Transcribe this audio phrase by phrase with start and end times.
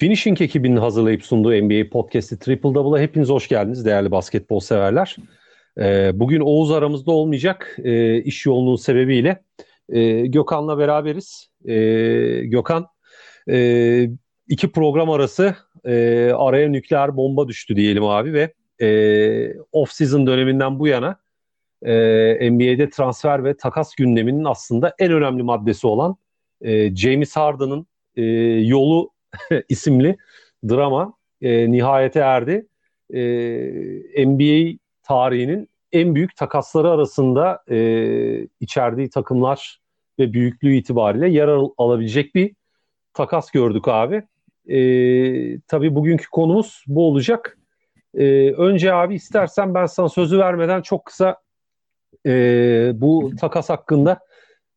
[0.00, 5.16] Finishing ekibinin hazırlayıp sunduğu NBA Podcast'i Triple Double'a hepiniz hoş geldiniz değerli basketbol severler.
[5.78, 9.42] Ee, bugün Oğuz aramızda olmayacak e, iş yoğunluğu sebebiyle
[9.88, 11.50] e, Gökhan'la beraberiz.
[11.64, 11.74] E,
[12.44, 12.86] Gökhan
[13.50, 14.08] e,
[14.48, 15.54] iki program arası
[15.84, 18.86] e, araya nükleer bomba düştü diyelim abi ve e,
[19.72, 21.20] off-season döneminden bu yana
[21.82, 26.16] e, NBA'de transfer ve takas gündeminin aslında en önemli maddesi olan
[26.60, 28.22] e, James Harden'ın e,
[28.60, 29.10] yolu
[29.68, 30.16] isimli
[30.68, 31.12] drama
[31.42, 32.66] e, nihayete erdi.
[33.14, 37.78] E, NBA tarihinin en büyük takasları arasında e,
[38.60, 39.80] içerdiği takımlar
[40.18, 42.54] ve büyüklüğü itibariyle yer al- alabilecek bir
[43.14, 44.22] takas gördük abi.
[44.68, 44.78] E,
[45.60, 47.58] tabii bugünkü konumuz bu olacak.
[48.14, 51.36] E, önce abi istersen ben sana sözü vermeden çok kısa
[52.26, 52.32] e,
[52.94, 54.18] bu takas hakkında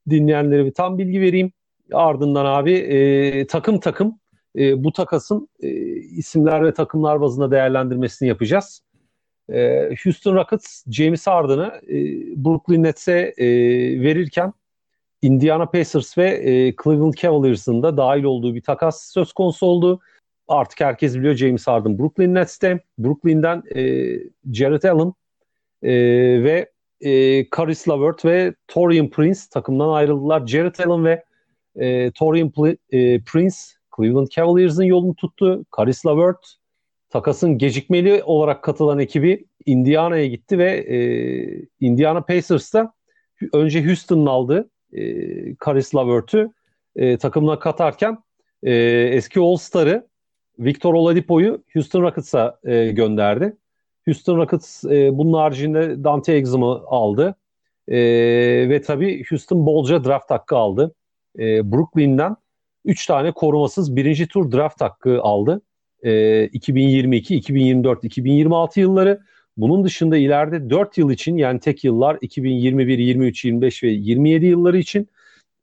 [0.10, 1.52] dinleyenlere bir tam bilgi vereyim.
[1.94, 4.20] Ardından abi e, takım takım
[4.58, 8.82] e, bu takasın e, isimler ve takımlar bazında değerlendirmesini yapacağız.
[9.50, 11.96] E, Houston Rockets James Harden'ı e,
[12.46, 13.48] Brooklyn Nets'e e,
[14.02, 14.54] verirken
[15.22, 20.00] Indiana Pacers ve e, Cleveland Cavaliers'ın da dahil olduğu bir takas söz konusu oldu.
[20.48, 22.80] Artık herkes biliyor James Harden Brooklyn Nets'te.
[22.98, 23.82] Brooklyn'den e,
[24.54, 25.14] Jared Allen
[25.84, 25.94] e,
[26.44, 30.48] ve e, Caris LeVert ve Torian Prince takımdan ayrıldılar.
[30.48, 31.24] Jared Allen ve
[31.76, 33.56] e, Torian Pl- e, Prince
[33.98, 35.66] Cleveland Cavaliers'ın yolunu tuttu.
[35.78, 36.56] Caris LeVert
[37.10, 40.98] takasın gecikmeli olarak katılan ekibi Indiana'ya gitti ve e,
[41.80, 42.94] Indiana Pacers'ta
[43.54, 45.02] önce Houston'ın aldığı e,
[45.66, 46.52] Caris LeVert'ü
[46.96, 48.18] e, takımına katarken
[48.64, 48.74] e,
[49.12, 50.08] eski All-Star'ı
[50.60, 53.58] Victor Oladipo'yu Houston Rockets'a e, gönderdi.
[54.06, 57.36] Houston Rockets e, bunun haricinde Dante Exum'u aldı.
[57.88, 57.98] E,
[58.70, 60.96] ve tabii Houston bolca draft hakkı aldı.
[61.40, 62.36] E, Brooklyn'den
[62.86, 65.62] 3 tane korumasız birinci tur draft hakkı aldı.
[66.04, 69.22] E, 2022, 2024, 2026 yılları.
[69.58, 74.78] Bunun dışında ileride 4 yıl için yani tek yıllar 2021, 23, 25 ve 27 yılları
[74.78, 75.10] için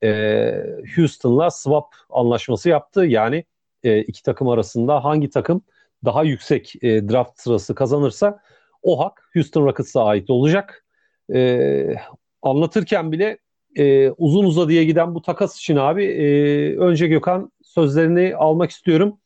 [0.03, 0.53] e,
[0.97, 3.07] Houston'la swap anlaşması yaptı.
[3.07, 3.45] Yani
[3.85, 5.63] e, iki takım arasında hangi takım
[6.05, 8.41] daha yüksek e, draft sırası kazanırsa
[8.83, 10.85] o hak Houston Rockets'a ait olacak.
[11.35, 11.95] E,
[12.43, 13.39] anlatırken bile
[13.77, 16.27] e, uzun uzadıya giden bu takas için abi e,
[16.77, 19.19] önce Gökhan sözlerini almak istiyorum.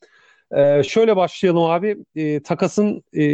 [0.50, 1.96] E, şöyle başlayalım abi.
[2.16, 3.24] E, takasın e,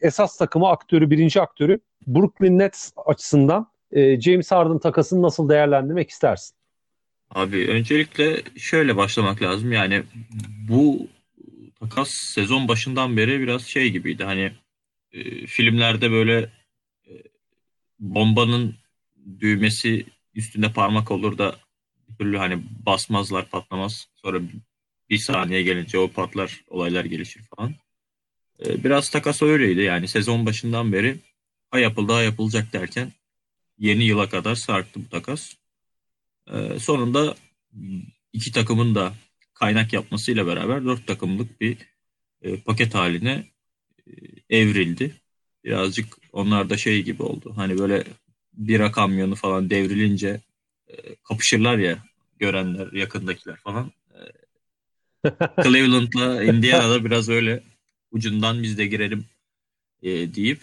[0.00, 6.56] esas takımı aktörü, birinci aktörü Brooklyn Nets açısından e, James Harden takasını nasıl değerlendirmek istersin?
[7.30, 9.72] Abi öncelikle şöyle başlamak lazım.
[9.72, 10.02] Yani
[10.68, 11.06] bu
[11.80, 14.24] takas sezon başından beri biraz şey gibiydi.
[14.24, 14.52] Hani
[15.12, 16.38] e, filmlerde böyle
[17.06, 17.12] e,
[17.98, 18.74] bombanın
[19.40, 20.06] düğmesi
[20.38, 21.56] üstünde parmak olur da
[22.08, 24.08] bir türlü hani basmazlar patlamaz.
[24.14, 24.40] Sonra
[25.10, 27.74] bir saniye gelince o patlar olaylar gelişir falan.
[28.66, 31.16] E, biraz takas öyleydi yani sezon başından beri
[31.70, 33.12] ha yapıldı ha yapılacak derken
[33.78, 35.54] yeni yıla kadar sarktı bu takas.
[36.52, 37.34] E, sonunda
[38.32, 39.14] iki takımın da
[39.54, 41.76] kaynak yapmasıyla beraber dört takımlık bir
[42.42, 43.44] e, paket haline
[44.06, 44.12] e,
[44.58, 45.14] evrildi.
[45.64, 47.52] Birazcık onlar da şey gibi oldu.
[47.56, 48.04] Hani böyle
[48.58, 50.40] bira kamyonu falan devrilince
[50.88, 51.98] e, kapışırlar ya
[52.38, 53.92] görenler, yakındakiler falan.
[54.14, 54.20] E,
[55.62, 57.62] Cleveland'la Indiana'da biraz öyle
[58.10, 59.24] ucundan biz de girelim
[60.02, 60.60] e, deyip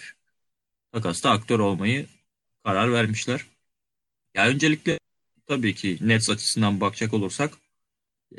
[0.91, 2.05] takasta aktör olmayı
[2.63, 3.45] karar vermişler.
[4.33, 4.99] Ya öncelikle
[5.47, 7.53] tabii ki Nets açısından bakacak olursak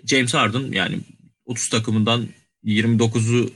[0.04, 1.00] James Harden yani
[1.44, 2.28] 30 takımından
[2.64, 3.50] 29'u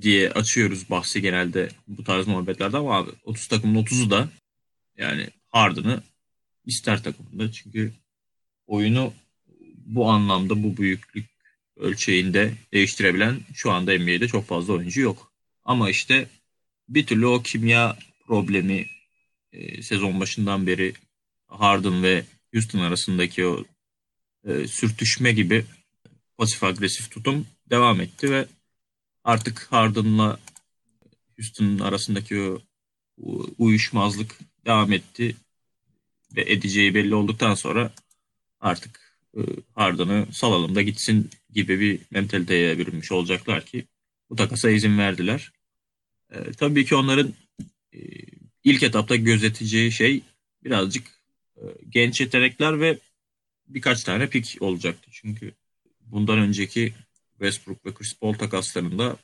[0.00, 4.28] diye açıyoruz bahsi genelde bu tarz muhabbetlerde ama abi 30 takımın 30'u da
[4.96, 6.02] yani Harden'ı
[6.64, 7.92] ister takımında çünkü
[8.66, 9.12] oyunu
[9.76, 11.26] bu anlamda bu büyüklük
[11.76, 15.32] ölçeğinde değiştirebilen şu anda NBA'de çok fazla oyuncu yok.
[15.64, 16.28] Ama işte
[16.88, 18.86] bir türlü o kimya problemi
[19.52, 20.92] e, sezon başından beri
[21.46, 22.24] Harden ve
[22.54, 23.64] Houston arasındaki o
[24.44, 25.64] e, sürtüşme gibi
[26.38, 28.46] pasif agresif tutum devam etti ve
[29.24, 30.38] artık Harden'la
[31.36, 32.62] Houston'ın arasındaki o
[33.58, 35.36] uyuşmazlık devam etti
[36.36, 37.92] ve edeceği belli olduktan sonra
[38.60, 39.40] artık e,
[40.32, 43.84] salalım da gitsin gibi bir mentaliteye bürünmüş olacaklar ki
[44.30, 45.52] bu takasa izin verdiler.
[46.32, 47.34] E, tabii ki onların
[47.92, 47.98] e,
[48.64, 50.22] ilk etapta gözeteceği şey
[50.64, 51.06] birazcık
[51.56, 52.98] e, genç yetenekler ve
[53.68, 55.10] birkaç tane pik olacaktı.
[55.12, 55.52] Çünkü
[56.00, 56.92] bundan önceki
[57.32, 59.16] Westbrook ve Chris Paul takaslarında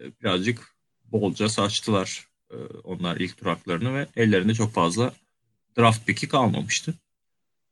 [0.00, 0.74] e, birazcık
[1.04, 5.14] bolca saçtılar e, onlar ilk tur haklarını ve ellerinde çok fazla
[5.78, 6.94] draft piki kalmamıştı.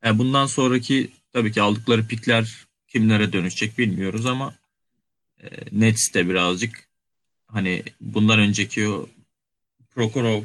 [0.05, 4.55] Yani bundan sonraki tabii ki aldıkları pikler kimlere dönüşecek bilmiyoruz ama
[5.43, 6.89] E, Nets de birazcık
[7.47, 9.09] hani bundan önceki o
[9.91, 10.43] Prokhorov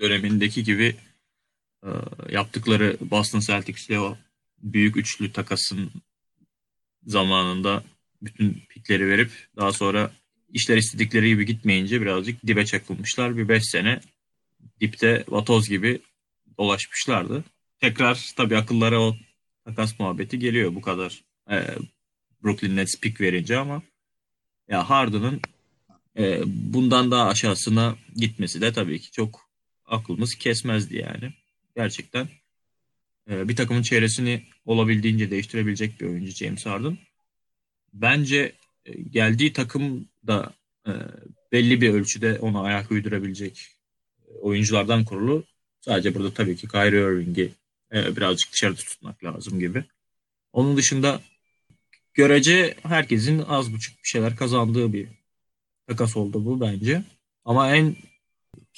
[0.00, 0.96] dönemindeki gibi
[1.84, 1.88] e,
[2.30, 4.16] yaptıkları Boston Celtics'le o
[4.62, 5.90] büyük üçlü takasın
[7.06, 7.84] zamanında
[8.22, 10.12] bütün pikleri verip daha sonra
[10.52, 13.36] işler istedikleri gibi gitmeyince birazcık dibe çakılmışlar.
[13.36, 14.00] Bir 5 sene
[14.80, 16.00] dipte vatoz gibi
[16.58, 17.44] dolaşmışlardı.
[17.80, 19.16] Tekrar tabii akıllara o
[19.64, 21.66] takas muhabbeti geliyor bu kadar e,
[22.44, 23.82] Brooklyn Nets pick verince ama
[24.68, 25.40] ya Harden'ın
[26.18, 29.48] e, bundan daha aşağısına gitmesi de tabii ki çok
[29.86, 31.32] aklımız kesmezdi yani.
[31.76, 32.28] Gerçekten
[33.30, 36.98] e, bir takımın çevresini olabildiğince değiştirebilecek bir oyuncu James Harden.
[37.92, 38.52] Bence
[38.86, 40.52] e, geldiği takım da
[40.86, 40.92] e,
[41.52, 43.66] belli bir ölçüde ona ayak uydurabilecek
[44.28, 45.44] e, oyunculardan kurulu.
[45.80, 47.52] Sadece burada tabii ki Kyrie Irving'i
[47.92, 49.84] e, birazcık dışarıda tutmak lazım gibi.
[50.52, 51.20] Onun dışında
[52.14, 55.08] görece herkesin az buçuk bir şeyler kazandığı bir
[55.86, 57.02] takas oldu bu bence.
[57.44, 57.96] Ama en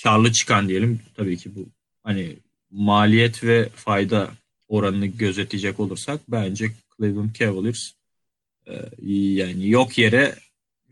[0.02, 1.66] karlı çıkan diyelim tabii ki bu
[2.02, 2.36] hani
[2.70, 4.30] maliyet ve fayda
[4.68, 7.92] oranını gözetecek olursak bence Cleveland Cavaliers
[8.66, 8.72] e,
[9.10, 10.34] yani yok yere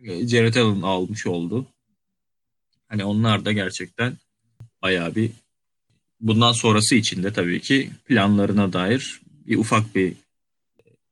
[0.02, 1.66] e, Jared Allen almış oldu.
[2.88, 4.16] Hani onlar da gerçekten
[4.82, 5.30] bayağı bir
[6.20, 10.12] bundan sonrası için de tabii ki planlarına dair bir ufak bir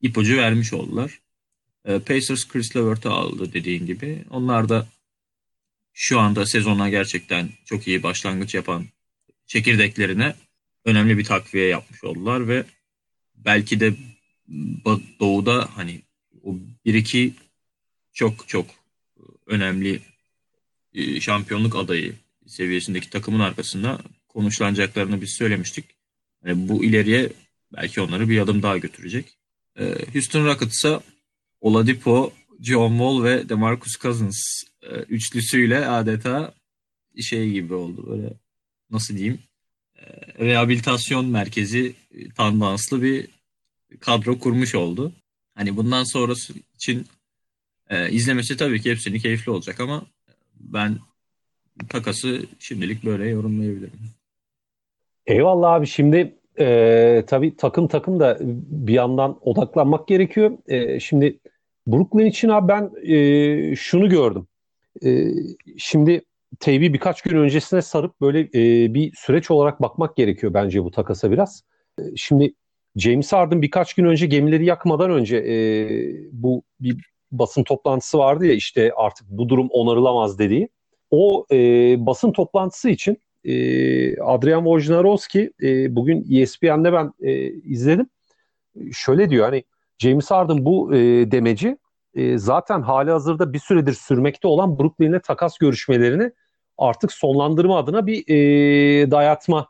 [0.03, 1.20] ipucu vermiş oldular.
[1.85, 4.25] E, Pacers Chris Levert'ı aldı dediğin gibi.
[4.31, 4.87] Onlar da
[5.93, 8.87] şu anda sezona gerçekten çok iyi başlangıç yapan
[9.47, 10.35] çekirdeklerine
[10.85, 12.64] önemli bir takviye yapmış oldular ve
[13.37, 13.94] belki de
[15.20, 16.03] doğuda hani
[16.43, 17.35] o bir iki
[18.12, 18.67] çok çok
[19.47, 20.00] önemli
[20.94, 22.14] e, şampiyonluk adayı
[22.47, 24.00] seviyesindeki takımın arkasında
[24.36, 25.84] konuşlanacaklarını biz söylemiştik.
[26.44, 27.32] Yani bu ileriye
[27.76, 29.38] belki onları bir adım daha götürecek.
[29.78, 31.00] E, Houston Rockets'a
[31.60, 36.54] Oladipo, John Wall ve DeMarcus Cousins e, üçlüsüyle adeta
[37.20, 38.06] şey gibi oldu.
[38.10, 38.32] Böyle
[38.90, 39.38] nasıl diyeyim?
[40.38, 41.94] rehabilitasyon merkezi
[42.36, 43.28] tandanslı bir
[44.00, 45.12] kadro kurmuş oldu.
[45.54, 47.06] Hani bundan sonrası için
[47.90, 50.06] e, izlemesi tabii ki hepsini keyifli olacak ama
[50.60, 50.98] ben
[51.88, 54.16] takası şimdilik böyle yorumlayabilirim.
[55.26, 60.58] Eyvallah abi şimdi e, tabii takım takım da bir yandan odaklanmak gerekiyor.
[60.69, 61.38] E, şimdi
[61.87, 64.46] Brooklyn için abi ben e, şunu gördüm.
[65.05, 65.28] E,
[65.78, 66.23] şimdi
[66.61, 71.31] teybi birkaç gün öncesine sarıp böyle e, bir süreç olarak bakmak gerekiyor bence bu takasa
[71.31, 71.62] biraz.
[71.99, 72.55] E, şimdi
[72.96, 75.56] James Harden birkaç gün önce gemileri yakmadan önce e,
[76.32, 76.96] bu bir
[77.32, 80.69] basın toplantısı vardı ya işte artık bu durum onarılamaz dediği.
[81.11, 81.56] O e,
[82.06, 88.08] basın toplantısı için e, Adrian Wojnarowski e, bugün ESPN'de ben e, izledim.
[88.93, 89.64] Şöyle diyor hani
[89.98, 91.78] James Harden bu e, demeci
[92.14, 96.32] e, zaten hali hazırda bir süredir sürmekte olan Brooklyn'le takas görüşmelerini
[96.78, 99.69] artık sonlandırma adına bir e, dayatma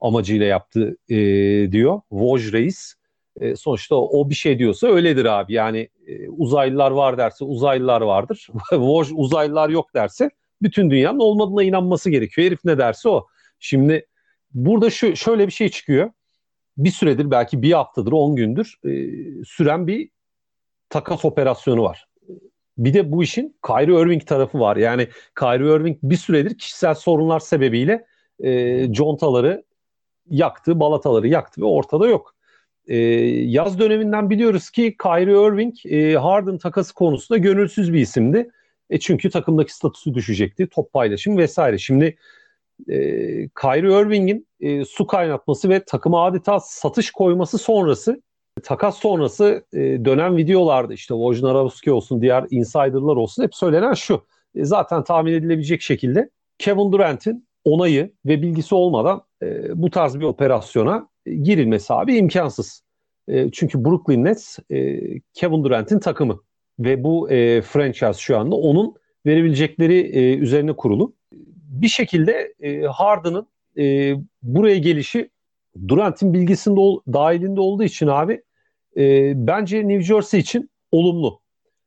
[0.00, 1.16] amacıyla yaptı e,
[1.72, 2.94] diyor Woj Reis.
[3.40, 5.52] E, sonuçta o bir şey diyorsa öyledir abi.
[5.52, 8.48] Yani e, uzaylılar var derse uzaylılar vardır.
[8.70, 10.30] Woj uzaylılar yok derse
[10.62, 12.46] bütün dünyanın olmadığına inanması gerekiyor.
[12.46, 13.26] Herif ne derse o.
[13.58, 14.06] Şimdi
[14.54, 16.10] burada şu şöyle bir şey çıkıyor.
[16.76, 18.90] Bir süredir belki bir haftadır, on gündür e,
[19.44, 20.10] süren bir
[20.88, 22.08] takas operasyonu var.
[22.78, 24.76] Bir de bu işin Kyrie Irving tarafı var.
[24.76, 28.06] Yani Kyrie Irving bir süredir kişisel sorunlar sebebiyle
[28.40, 29.64] e, contaları
[30.30, 32.34] yaktı, balataları yaktı ve ortada yok.
[32.86, 32.96] E,
[33.46, 38.50] yaz döneminden biliyoruz ki Kyrie Irving e, Harden takası konusunda gönülsüz bir isimdi.
[38.90, 41.78] E çünkü takımdaki statüsü düşecekti, top paylaşım vesaire.
[41.78, 42.16] Şimdi
[42.88, 42.96] e,
[43.48, 48.22] Kyrie Irving'in e, su kaynatması ve takıma adeta satış koyması sonrası
[48.62, 54.26] takas sonrası e, dönen videolarda işte Wojnarowski olsun diğer insiderlar olsun hep söylenen şu.
[54.54, 60.24] E, zaten tahmin edilebilecek şekilde Kevin Durant'in onayı ve bilgisi olmadan e, bu tarz bir
[60.24, 62.82] operasyona e, girilmesi abi imkansız.
[63.28, 65.00] E, çünkü Brooklyn Nets e,
[65.34, 66.40] Kevin Durant'in takımı
[66.78, 68.94] ve bu e, franchise şu anda onun
[69.26, 71.12] verebilecekleri e, üzerine kurulu.
[71.68, 73.46] Bir şekilde e, Harden'ın
[73.78, 75.30] e, buraya gelişi
[75.88, 78.42] Durant'in bilgisinde ol, dahilinde olduğu için abi
[78.96, 81.40] e, bence New Jersey için olumlu.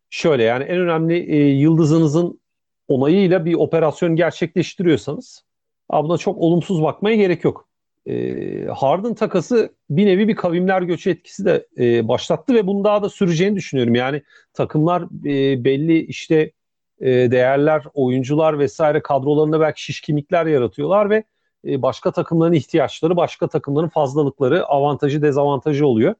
[0.09, 2.41] Şöyle yani en önemli e, yıldızınızın
[2.87, 5.45] onayıyla bir operasyon gerçekleştiriyorsanız
[5.91, 7.70] buna çok olumsuz bakmaya gerek yok.
[8.05, 13.03] E, Harden takası bir nevi bir kavimler göçü etkisi de e, başlattı ve bunu daha
[13.03, 13.95] da süreceğini düşünüyorum.
[13.95, 14.21] Yani
[14.53, 16.51] takımlar e, belli işte
[16.99, 21.23] e, değerler, oyuncular vesaire kadrolarında belki şişkinlikler yaratıyorlar ve
[21.67, 26.15] e, başka takımların ihtiyaçları, başka takımların fazlalıkları, avantajı, dezavantajı oluyor.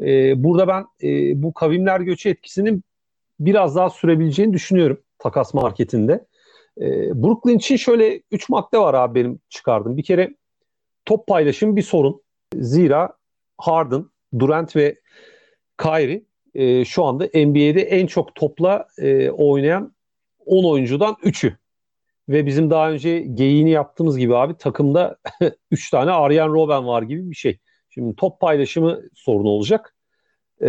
[0.00, 2.84] E, burada ben e, bu kavimler göçü etkisinin
[3.40, 6.26] biraz daha sürebileceğini düşünüyorum takas marketinde.
[6.80, 6.86] E,
[7.22, 9.96] Brooklyn için şöyle 3 madde var abi benim çıkardım.
[9.96, 10.34] Bir kere
[11.04, 12.22] top paylaşım bir sorun.
[12.54, 13.12] Zira
[13.58, 14.04] Harden,
[14.38, 15.00] Durant ve
[15.78, 19.94] Kyrie e, şu anda NBA'de en çok topla e, oynayan
[20.46, 21.56] 10 oyuncudan 3'ü.
[22.28, 25.16] Ve bizim daha önce geyiğini yaptığımız gibi abi takımda
[25.70, 27.58] 3 tane Arjen Robben var gibi bir şey.
[27.90, 29.94] Şimdi top paylaşımı sorun olacak.
[30.62, 30.68] E,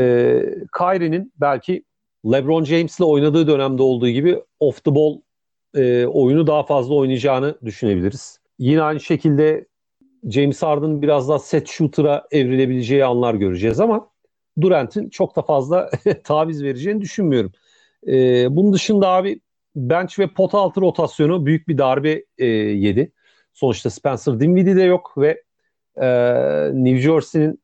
[0.77, 1.83] Kyrie'nin belki
[2.25, 5.21] LeBron James'le oynadığı dönemde olduğu gibi off the ball
[5.75, 8.39] e, oyunu daha fazla oynayacağını düşünebiliriz.
[8.59, 9.65] Yine aynı şekilde
[10.29, 14.09] James Harden biraz daha set shooter'a evrilebileceği anlar göreceğiz ama
[14.61, 15.89] Durant'in çok da fazla
[16.23, 17.51] taviz vereceğini düşünmüyorum.
[18.07, 19.39] E, bunun dışında abi
[19.75, 23.11] bench ve pot altı rotasyonu büyük bir darbe e, yedi.
[23.53, 25.43] Sonuçta Spencer Dinwiddie de yok ve
[25.95, 26.07] e,
[26.73, 27.61] New Jersey'nin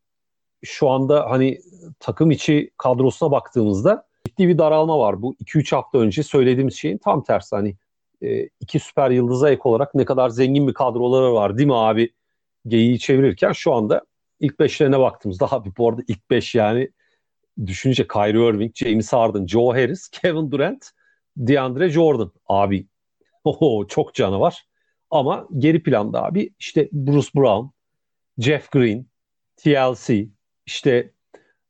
[0.63, 1.60] şu anda hani
[2.00, 5.22] takım içi kadrosuna baktığımızda ciddi bir daralma var.
[5.22, 7.56] Bu 2-3 hafta önce söylediğimiz şeyin tam tersi.
[7.56, 7.75] Hani
[8.22, 12.10] e, iki süper yıldıza ek olarak ne kadar zengin bir kadroları var değil mi abi
[12.68, 14.01] geyiği çevirirken şu anda
[14.39, 16.89] ilk beşlerine baktığımızda abi bu arada ilk beş yani
[17.65, 20.89] düşünce Kyrie Irving, James Harden, Joe Harris, Kevin Durant,
[21.38, 22.88] DeAndre Jordan abi
[23.44, 24.65] oho, çok canavar
[25.10, 27.68] ama geri planda abi işte Bruce Brown,
[28.39, 29.06] Jeff Green,
[29.58, 30.27] TLC,
[30.65, 31.12] işte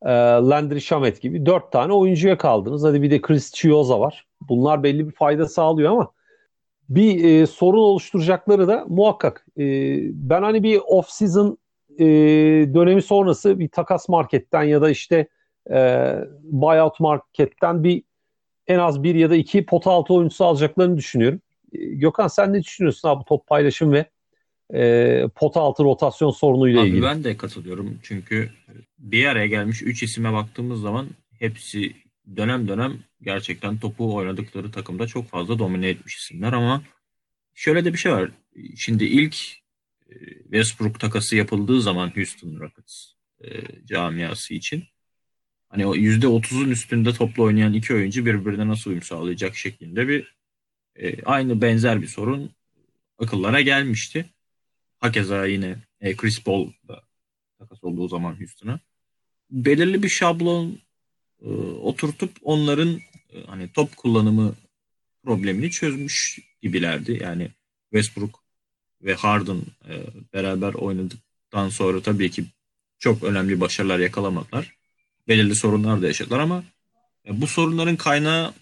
[0.06, 2.84] e, Landry Shamet gibi dört tane oyuncuya kaldınız.
[2.84, 4.28] Hadi bir de Chris Chioza var.
[4.42, 6.12] Bunlar belli bir fayda sağlıyor ama
[6.90, 9.46] bir e, sorun oluşturacakları da muhakkak.
[9.58, 9.64] E,
[10.14, 11.58] ben hani bir off-season
[12.00, 12.06] e,
[12.74, 15.28] dönemi sonrası bir takas marketten ya da işte
[15.72, 18.04] e, buyout marketten bir
[18.68, 21.42] en az bir ya da iki pota altı oyuncusu alacaklarını düşünüyorum.
[21.74, 24.06] E, Gökhan sen ne düşünüyorsun abi top paylaşım ve
[24.74, 27.04] e, pota altı rotasyon sorunuyla Abi ilgili?
[27.04, 28.50] Ben de katılıyorum çünkü
[29.00, 31.08] bir araya gelmiş 3 isime baktığımız zaman
[31.40, 31.94] hepsi
[32.38, 36.84] dönem dönem gerçekten topu oynadıkları takımda çok fazla domine etmiş isimler ama
[37.56, 38.32] şöyle de bir şey var.
[38.76, 39.36] Şimdi ilk
[40.10, 43.06] e, Westbrook takası yapıldığı zaman Houston Rockets
[43.44, 43.48] e,
[43.86, 44.84] camiası için
[45.70, 50.36] hani o %30'un üstünde toplu oynayan iki oyuncu birbirine nasıl uyum sağlayacak şeklinde bir
[50.96, 52.52] e, aynı benzer bir sorun
[53.18, 54.26] akıllara gelmişti.
[55.00, 57.04] Hakeza yine e, Chris Paul da
[57.60, 58.80] takas olduğu zaman Houston'a.
[59.52, 60.80] Belirli bir şablon
[61.82, 63.00] oturtup onların
[63.34, 64.56] e, hani top kullanımı
[65.24, 67.20] problemini çözmüş gibilerdi.
[67.22, 67.52] Yani
[67.90, 68.44] Westbrook
[69.02, 69.94] ve Harden e,
[70.34, 72.46] beraber oynadıktan sonra tabii ki
[73.00, 74.76] çok önemli başarılar yakalamadılar.
[75.28, 76.64] Belirli sorunlar da yaşadılar ama
[77.28, 78.54] e, bu sorunların kaynağı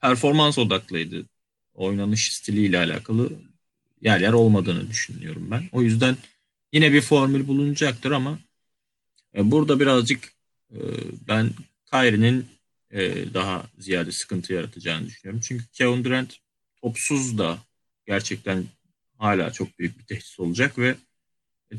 [0.00, 1.26] performans odaklıydı.
[1.74, 3.32] Oynanış stiliyle alakalı
[4.00, 5.68] yer yer olmadığını düşünüyorum ben.
[5.72, 6.16] O yüzden
[6.72, 8.38] yine bir formül bulunacaktır ama
[9.36, 10.32] e, burada birazcık
[10.70, 10.78] e,
[11.28, 11.50] ben
[11.92, 12.46] Kyrie'nin
[12.90, 15.40] e, daha ziyade sıkıntı yaratacağını düşünüyorum.
[15.44, 16.36] Çünkü Kevin Durant
[16.82, 17.58] topsuz da
[18.06, 18.64] gerçekten
[19.18, 20.94] hala çok büyük bir tehdit olacak ve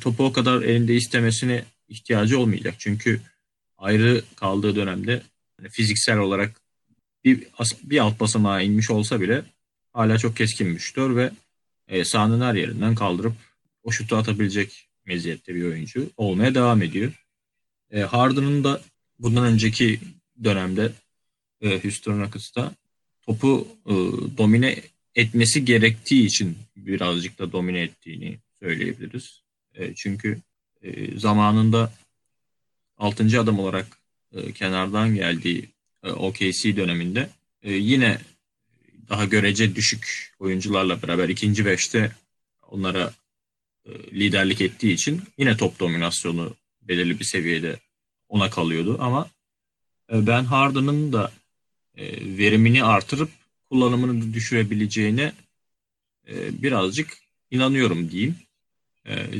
[0.01, 2.75] topu o kadar elinde istemesine ihtiyacı olmayacak.
[2.77, 3.21] Çünkü
[3.77, 5.21] ayrı kaldığı dönemde
[5.59, 6.61] yani fiziksel olarak
[7.23, 7.47] bir,
[7.83, 9.43] bir alt basamağa inmiş olsa bile
[9.93, 11.31] hala çok keskin bir şutör ve
[11.87, 13.33] e, sahanın her yerinden kaldırıp
[13.83, 17.25] o şutu atabilecek meziyette bir oyuncu olmaya devam ediyor.
[17.91, 18.81] E, Harden'ın da
[19.19, 19.99] bundan önceki
[20.43, 20.91] dönemde
[21.61, 22.71] e, Houston Rockets'ta
[23.21, 23.93] topu e,
[24.37, 24.81] domine
[25.15, 29.41] etmesi gerektiği için birazcık da domine ettiğini söyleyebiliriz.
[29.73, 30.41] E, çünkü
[30.81, 31.93] e, zamanında
[32.97, 33.39] 6.
[33.39, 33.99] adam olarak
[34.33, 35.69] e, kenardan geldiği
[36.03, 37.29] e, OKC döneminde
[37.63, 38.17] e, yine
[39.09, 42.11] daha görece düşük oyuncularla beraber ikinci beşte
[42.67, 43.13] onlara
[43.85, 47.79] e, liderlik ettiği için yine top dominasyonu belirli bir seviyede
[48.35, 49.29] ona kalıyordu ama
[50.11, 51.31] e, ben Harden'ın da
[51.97, 53.29] e, verimini artırıp
[53.69, 55.33] kullanımını düşürebileceğine
[56.27, 57.17] e, birazcık
[57.51, 58.35] inanıyorum diyeyim.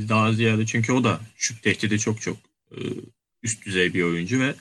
[0.09, 2.37] Daha ziyade çünkü o da şut tehdidi çok çok
[3.43, 4.55] üst düzey bir oyuncu ve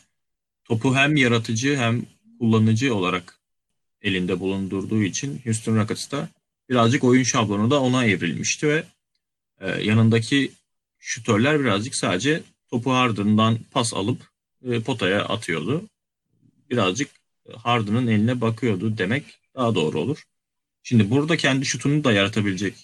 [0.64, 2.06] topu hem yaratıcı hem
[2.38, 3.38] kullanıcı olarak
[4.02, 6.28] elinde bulundurduğu için Houston Rockets'ta
[6.70, 8.84] birazcık oyun şablonu da ona evrilmişti ve
[9.82, 10.52] yanındaki
[10.98, 12.42] şutörler birazcık sadece
[12.74, 14.30] topu Harden'dan pas alıp
[14.64, 15.88] e, potaya atıyordu.
[16.70, 17.10] Birazcık
[17.56, 20.22] Harden'ın eline bakıyordu demek daha doğru olur.
[20.82, 22.74] Şimdi burada kendi şutunu da yaratabilecek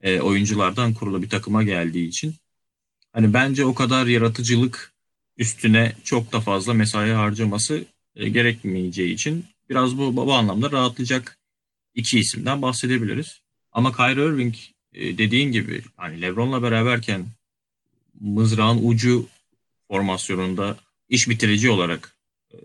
[0.00, 2.34] e, oyunculardan kurulu bir takıma geldiği için
[3.12, 4.92] hani bence o kadar yaratıcılık
[5.36, 7.84] üstüne çok da fazla mesai harcaması
[8.16, 11.38] e, gerekmeyeceği için biraz bu, bu anlamda rahatlayacak
[11.94, 13.40] iki isimden bahsedebiliriz.
[13.72, 14.54] Ama Kyrie Irving
[14.92, 17.26] e, dediğin gibi hani LeBron'la beraberken
[18.20, 19.26] mızrağın ucu
[19.88, 20.76] formasyonunda
[21.08, 22.16] iş bitirici olarak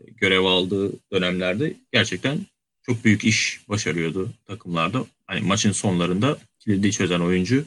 [0.08, 2.40] görev aldığı dönemlerde gerçekten
[2.82, 5.06] çok büyük iş başarıyordu takımlarda.
[5.28, 7.66] Hani maçın sonlarında kilidi çözen oyuncu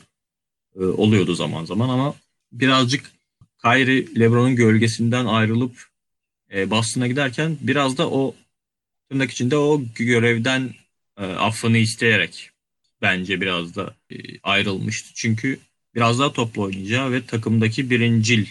[0.76, 2.14] e, oluyordu zaman zaman ama
[2.52, 3.12] birazcık
[3.62, 5.86] Kyrie LeBron'un gölgesinden ayrılıp
[6.54, 8.34] e, Boston'a giderken biraz da o
[9.08, 10.74] tırnak içinde o görevden
[11.18, 12.50] e, affını isteyerek
[13.02, 15.10] bence biraz da e, ayrılmıştı.
[15.14, 15.58] Çünkü
[15.96, 18.46] biraz daha toplu oynayacağı ve takımdaki birincil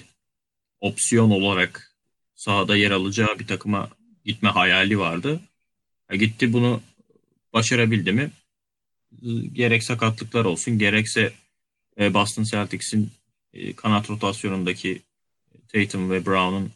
[0.79, 1.95] opsiyon olarak
[2.35, 3.89] sahada yer alacağı bir takıma
[4.25, 5.41] gitme hayali vardı.
[6.09, 6.81] E, gitti bunu
[7.53, 8.31] başarabildi mi?
[9.53, 11.33] Gerek sakatlıklar olsun gerekse
[11.99, 13.11] e, Boston Celtics'in
[13.53, 15.01] e, kanat rotasyonundaki
[15.67, 16.71] Tatum ve Brown'un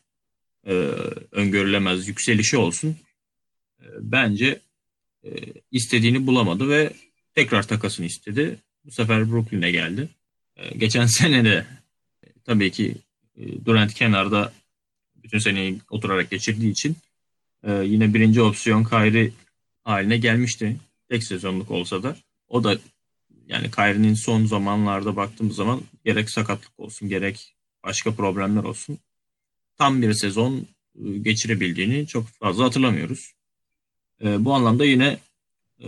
[0.68, 0.74] e,
[1.32, 2.98] öngörülemez yükselişi olsun.
[4.00, 4.60] Bence
[5.72, 6.94] istediğini bulamadı ve
[7.36, 8.60] tekrar takasını istedi.
[8.86, 10.10] Bu sefer Brooklyn'e geldi.
[10.60, 11.66] E, geçen sene de
[12.24, 12.96] e, tabii ki
[13.38, 14.54] e, Durant kenarda
[15.16, 16.98] bütün seneyi oturarak geçirdiği için
[17.64, 19.32] e, yine birinci opsiyon Kyrie
[19.84, 20.78] haline gelmişti.
[21.10, 22.18] Tek sezonluk olsa da.
[22.48, 22.78] O da
[23.48, 28.98] yani Kyrie'nin son zamanlarda baktığımız zaman gerek sakatlık olsun gerek başka problemler olsun
[29.78, 30.68] tam bir sezon
[31.22, 33.34] geçirebildiğini çok fazla hatırlamıyoruz.
[34.22, 35.18] Bu anlamda yine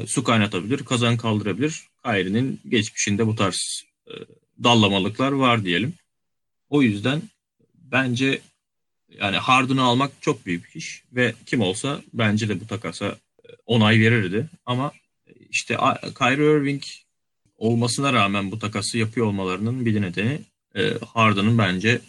[0.05, 1.83] su kaynatabilir, kazan kaldırabilir.
[2.03, 3.83] Kyrie'nin geçmişinde bu tarz
[4.63, 5.93] dallamalıklar var diyelim.
[6.69, 7.21] O yüzden
[7.73, 8.41] bence
[9.09, 13.49] yani Harden'ı almak çok büyük bir iş ve kim olsa bence de bu takasa e,
[13.65, 14.49] onay verirdi.
[14.65, 14.91] Ama
[15.49, 15.77] işte
[16.17, 16.83] Kyrie Irving
[17.57, 20.39] olmasına rağmen bu takası yapıyor olmalarının bir nedeni
[20.75, 22.01] e, Harden'ın bence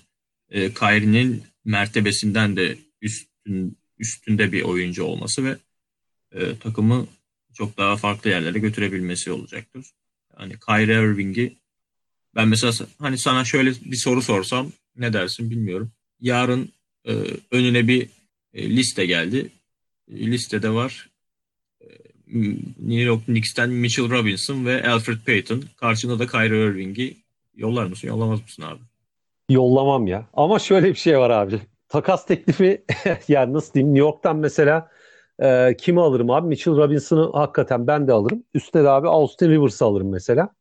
[0.50, 5.56] e, Kyrie'nin mertebesinden de üstün, üstünde bir oyuncu olması ve
[6.32, 7.06] e, takımı
[7.54, 9.86] çok daha farklı yerlere götürebilmesi olacaktır.
[10.40, 11.56] Yani Kyrie Irving'i
[12.36, 14.66] ben mesela hani sana şöyle bir soru sorsam
[14.96, 15.92] ne dersin bilmiyorum.
[16.20, 16.68] Yarın
[17.04, 17.12] e,
[17.50, 18.08] önüne bir
[18.54, 19.48] e, liste geldi.
[20.10, 21.08] E, listede var
[21.80, 21.86] e,
[22.78, 25.64] New York Knicks'ten Mitchell Robinson ve Alfred Payton.
[25.76, 27.16] Karşında da Kyrie Irving'i
[27.56, 28.80] yollar mısın yollamaz mısın abi?
[29.48, 30.26] Yollamam ya.
[30.34, 31.60] Ama şöyle bir şey var abi.
[31.88, 32.84] Takas teklifi
[33.28, 34.90] yani nasıl diyeyim New York'tan mesela
[35.42, 36.48] e, kimi alırım abi?
[36.48, 38.44] Mitchell Robinson'ı hakikaten ben de alırım.
[38.54, 40.54] Üstte de abi Austin Rivers'ı alırım mesela.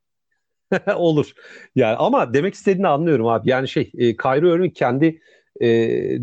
[0.96, 1.32] Olur.
[1.76, 3.50] Yani ama demek istediğini anlıyorum abi.
[3.50, 5.22] Yani şey e, Kyrie Irving kendi
[5.60, 5.68] e,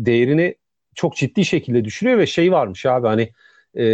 [0.05, 0.55] değerini
[0.95, 3.29] çok ciddi şekilde düşürüyor ve şey varmış abi hani
[3.75, 3.85] e,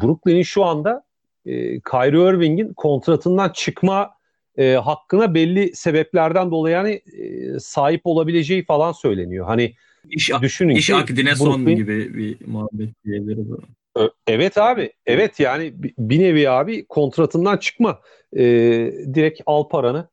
[0.00, 1.04] Brooklyn'in şu anda
[1.46, 4.10] e, Kyrie Irving'in kontratından çıkma
[4.58, 9.46] e, hakkına belli sebeplerden dolayı yani e, sahip olabileceği falan söyleniyor.
[9.46, 9.74] Hani
[10.10, 13.46] iş, düşünün iş ki akdine Brooklyn, son gibi bir muhabbet diyebiliriz.
[14.26, 14.92] Evet abi.
[15.06, 18.00] Evet yani bir nevi abi kontratından çıkma.
[18.36, 18.44] E,
[19.14, 20.08] direkt al paranı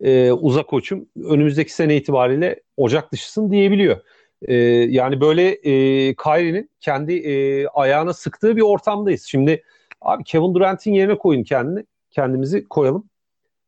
[0.00, 4.00] e, uzak koçum önümüzdeki sene itibariyle Ocak dışısın diyebiliyor.
[4.42, 5.72] E, yani böyle e,
[6.14, 9.24] Kyrie'nin kendi e, ayağına sıktığı bir ortamdayız.
[9.24, 9.62] Şimdi
[10.00, 11.84] abi Kevin Durant'in yerine koyun kendini.
[12.10, 13.10] Kendimizi koyalım.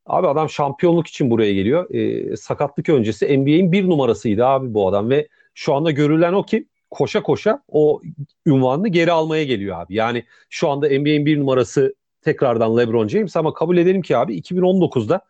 [0.07, 1.95] Abi adam şampiyonluk için buraya geliyor.
[1.95, 6.67] E, sakatlık öncesi NBA'in bir numarasıydı abi bu adam ve şu anda görülen o ki
[6.91, 8.03] koşa koşa o
[8.47, 9.95] ünvanını geri almaya geliyor abi.
[9.95, 15.21] Yani şu anda NBA'in bir numarası tekrardan LeBron James ama kabul edelim ki abi 2019'da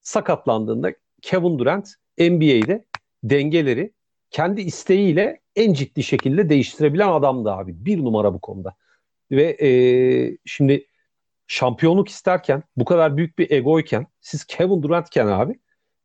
[0.00, 2.84] sakatlandığında Kevin Durant NBA'de
[3.24, 3.92] dengeleri
[4.30, 7.84] kendi isteğiyle en ciddi şekilde değiştirebilen adamdı abi.
[7.84, 8.74] Bir numara bu konuda.
[9.30, 9.70] Ve e,
[10.44, 10.86] şimdi
[11.46, 15.52] şampiyonluk isterken bu kadar büyük bir egoyken siz Kevin Durant'ken abi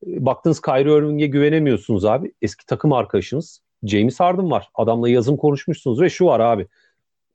[0.08, 2.34] e, baktınız Kyrie Irving'e güvenemiyorsunuz abi.
[2.42, 4.70] Eski takım arkadaşınız James Harden var.
[4.76, 6.68] Adamla yazın konuşmuşsunuz ve şu var abi.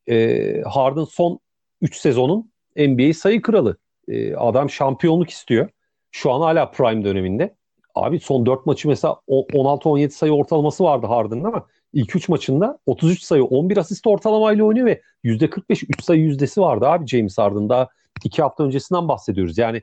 [0.08, 1.40] E, Harden son
[1.80, 3.76] 3 sezonun NBA sayı kralı.
[4.08, 5.68] E, adam şampiyonluk istiyor.
[6.10, 7.54] Şu an hala prime döneminde.
[7.94, 13.22] Abi son 4 maçı mesela 16-17 sayı ortalaması vardı Harden'ın ama ilk 3 maçında 33
[13.22, 17.68] sayı 11 asist ortalamayla oynuyor ve %45 3 sayı yüzdesi vardı abi James Harden.
[17.68, 17.88] Daha
[18.24, 19.58] 2 hafta öncesinden bahsediyoruz.
[19.58, 19.82] Yani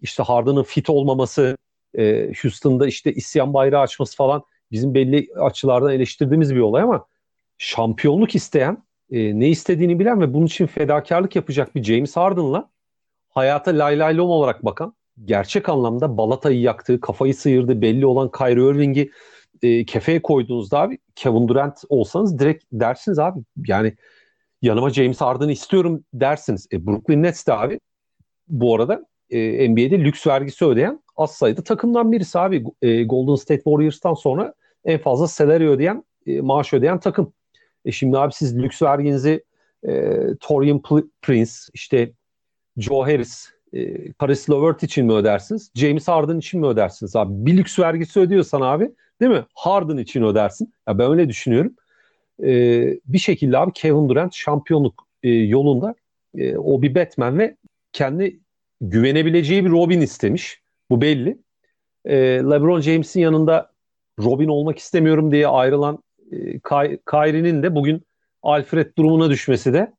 [0.00, 1.56] işte Harden'ın fit olmaması,
[1.94, 7.06] e, Houston'da işte isyan bayrağı açması falan bizim belli açılardan eleştirdiğimiz bir olay ama
[7.58, 12.70] şampiyonluk isteyen, e, ne istediğini bilen ve bunun için fedakarlık yapacak bir James Harden'la
[13.28, 18.70] hayata lay lay lom olarak bakan, gerçek anlamda balatayı yaktığı, kafayı sıyırdı belli olan Kyrie
[18.70, 19.10] Irving'i
[19.62, 23.96] e, kefeye koyduğunuzda abi Kevin Durant olsanız direkt dersiniz abi yani
[24.62, 26.66] yanıma James Harden'ı istiyorum dersiniz.
[26.72, 27.80] E, Brooklyn Nets de abi
[28.48, 32.64] bu arada e, NBA'de lüks vergisi ödeyen az sayıda takımdan birisi abi.
[32.82, 37.32] E, Golden State Warriors'tan sonra en fazla salary ödeyen, e, maaş ödeyen takım.
[37.84, 39.44] E şimdi abi siz lüks verginizi
[39.88, 40.82] e, Torian
[41.22, 42.12] Prince, işte
[42.76, 45.70] Joe Harris, e, Paris Levert için mi ödersiniz?
[45.74, 47.46] James Harden için mi ödersiniz abi?
[47.46, 49.44] Bir lüks vergisi ödüyorsan abi değil mi?
[49.54, 50.72] Harden için ödersin.
[50.88, 51.72] Ya ben öyle düşünüyorum.
[52.42, 52.50] e,
[53.06, 55.94] bir şekilde abi Kevin Durant şampiyonluk e, yolunda
[56.34, 57.56] e, o bir Batman ve
[57.92, 58.40] kendi
[58.80, 60.60] güvenebileceği bir Robin istemiş.
[60.90, 61.38] Bu belli.
[62.04, 63.72] E, LeBron James'in yanında
[64.18, 65.98] Robin olmak istemiyorum diye ayrılan
[66.32, 66.60] e,
[67.10, 68.02] Kyrie'nin de bugün
[68.42, 69.92] Alfred durumuna düşmesi de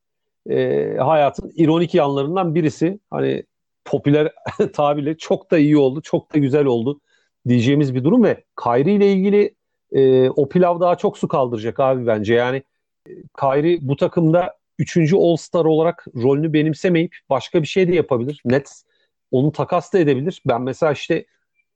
[0.50, 2.98] e, hayatın ironik yanlarından birisi.
[3.10, 3.44] Hani
[3.84, 4.32] popüler
[4.72, 7.00] tabirle çok da iyi oldu, çok da güzel oldu
[7.48, 9.54] diyeceğimiz bir durum ve Kyrie ile ilgili
[9.92, 12.34] e, o pilav daha çok su kaldıracak abi bence.
[12.34, 12.62] Yani
[13.08, 13.10] e,
[13.40, 15.12] Kyrie bu takımda 3.
[15.14, 18.40] All-Star olarak rolünü benimsemeyip başka bir şey de yapabilir.
[18.44, 18.82] Nets
[19.30, 20.42] onu takas da edebilir.
[20.46, 21.24] Ben mesela işte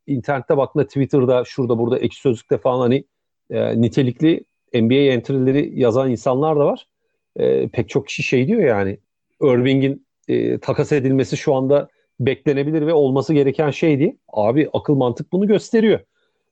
[0.07, 3.05] internette baktığımda Twitter'da şurada burada ekşi sözlükte falan hani
[3.51, 6.89] e, nitelikli NBA entry'leri yazan insanlar da var.
[7.37, 8.99] E, pek çok kişi şey diyor yani
[9.43, 11.89] Irving'in e, takas edilmesi şu anda
[12.21, 14.17] beklenebilir ve olması gereken şeydi.
[14.29, 16.01] Abi akıl mantık bunu gösteriyor.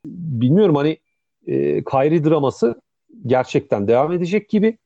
[0.06, 0.98] Bilmiyorum hani
[1.46, 2.80] e, Kyrie draması
[3.26, 4.78] gerçekten devam edecek gibi.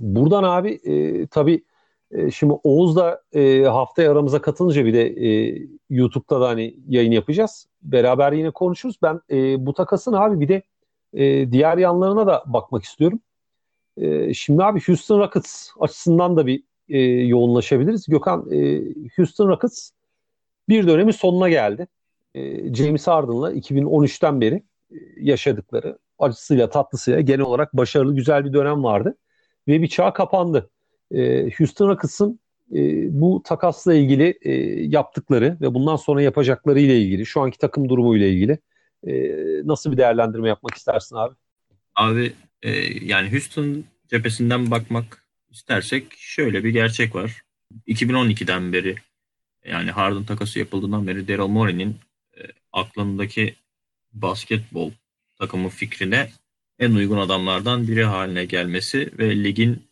[0.00, 1.64] Buradan abi e, tabii
[2.10, 5.58] e, şimdi Oğuz da e, haftaya aramıza katılınca bir de e,
[5.90, 7.66] YouTube'da da hani yayın yapacağız.
[7.82, 8.96] Beraber yine konuşuruz.
[9.02, 10.62] Ben e, bu takasın abi bir de
[11.14, 13.20] e, diğer yanlarına da bakmak istiyorum.
[13.96, 18.06] E, şimdi abi Houston Rockets açısından da bir e, yoğunlaşabiliriz.
[18.06, 18.82] Gökhan, e,
[19.16, 19.90] Houston Rockets
[20.68, 21.86] bir dönemi sonuna geldi.
[22.34, 28.84] E, James Harden'la 2013'ten beri e, yaşadıkları acısıyla tatlısıyla genel olarak başarılı güzel bir dönem
[28.84, 29.16] vardı.
[29.68, 30.70] Ve bir çağ kapandı.
[31.14, 32.40] E, Houston Rockets'ın
[32.74, 32.78] e,
[33.20, 34.52] bu takasla ilgili e,
[34.84, 38.58] yaptıkları ve bundan sonra yapacakları ile ilgili, şu anki takım durumu ile ilgili
[39.06, 39.12] e,
[39.64, 41.34] nasıl bir değerlendirme yapmak istersin abi?
[41.94, 42.70] Abi e,
[43.04, 47.42] yani Houston cephesinden bakmak istersek şöyle bir gerçek var.
[47.88, 48.94] 2012'den beri
[49.64, 51.96] yani Harden takası yapıldığından beri Daryl Morey'nin
[52.36, 52.40] e,
[52.72, 53.54] aklındaki
[54.12, 54.90] basketbol
[55.38, 56.30] takımı fikrine
[56.80, 59.82] en uygun adamlardan biri haline gelmesi ve ligin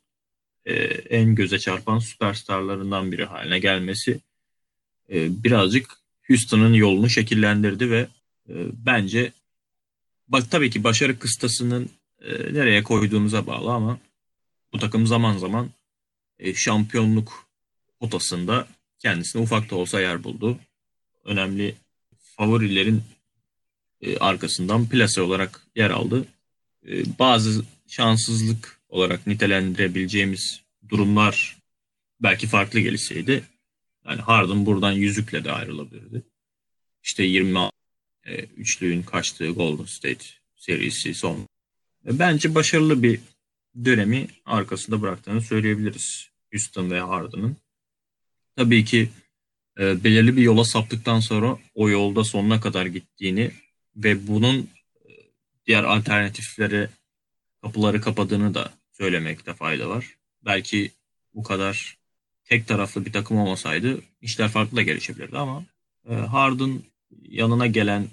[0.64, 0.74] e,
[1.11, 4.20] en göze çarpan süperstarlarından biri haline gelmesi
[5.12, 5.98] e, birazcık
[6.29, 8.09] Houston'ın yolunu şekillendirdi ve
[8.48, 8.55] e,
[8.87, 9.33] bence
[10.29, 13.98] bak tabii ki başarı kıstasının e, nereye koyduğunuza bağlı ama
[14.72, 15.70] bu takım zaman zaman
[16.38, 17.48] e, şampiyonluk
[18.01, 18.66] potasında
[18.98, 20.59] kendisine ufak da olsa yer buldu.
[21.24, 21.74] Önemli
[22.37, 23.03] favorilerin
[24.01, 26.27] e, arkasından plase olarak yer aldı.
[26.87, 31.57] E, bazı şanssızlık olarak nitelendirebileceğimiz durumlar
[32.21, 33.45] belki farklı gelişseydi
[34.09, 36.23] yani Harden buradan yüzükle de ayrılabilirdi.
[37.03, 37.59] İşte 20
[38.25, 40.25] e, üçlüğün kaçtığı Golden State
[40.57, 41.49] serisi son.
[42.07, 43.21] E, bence başarılı bir
[43.85, 47.57] dönemi arkasında bıraktığını söyleyebiliriz Houston ve Harden'ın.
[48.57, 49.09] Tabii ki
[49.79, 53.51] e, belirli bir yola saptıktan sonra o yolda sonuna kadar gittiğini
[53.97, 54.69] ve bunun
[55.68, 56.90] diğer alternatiflere
[57.62, 60.16] kapıları kapadığını da söylemekte fayda var.
[60.44, 60.92] Belki
[61.35, 61.98] bu kadar
[62.44, 65.64] tek taraflı bir takım olmasaydı işler farklı da gelişebilirdi ama
[66.11, 66.83] e, Harden
[67.22, 68.09] yanına gelen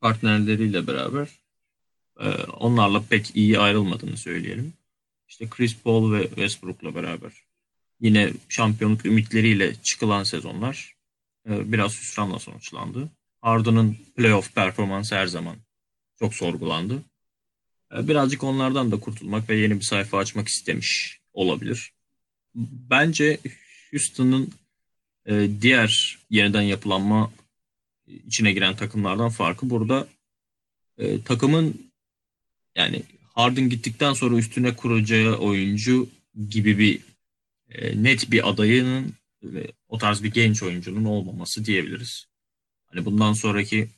[0.00, 1.28] partnerleriyle beraber
[2.20, 4.72] e, onlarla pek iyi ayrılmadığını söyleyelim.
[5.28, 7.32] İşte Chris Paul ve Westbrook'la beraber
[8.00, 10.94] yine şampiyonluk ümitleriyle çıkılan sezonlar
[11.48, 13.10] e, biraz hüsranla sonuçlandı.
[13.40, 15.56] Harden'ın playoff performansı her zaman
[16.18, 17.02] çok sorgulandı.
[17.94, 21.92] E, birazcık onlardan da kurtulmak ve yeni bir sayfa açmak istemiş olabilir.
[22.90, 23.38] Bence
[23.90, 24.52] Houston'ın
[25.26, 27.32] e, diğer yeniden yapılanma
[28.06, 30.08] içine giren takımlardan farkı burada
[31.24, 31.90] takımın
[32.76, 33.02] yani
[33.34, 36.08] Harden gittikten sonra üstüne kuracağı oyuncu
[36.48, 37.00] gibi bir
[37.70, 39.14] e, net bir adayının
[39.88, 42.26] o tarz bir genç oyuncunun olmaması diyebiliriz.
[42.86, 43.88] Hani bundan sonraki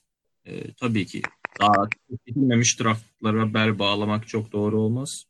[0.44, 1.22] e, tabii ki
[1.60, 1.88] daha
[2.26, 5.24] gidilmemiş draftlara bel bağlamak çok doğru olmaz.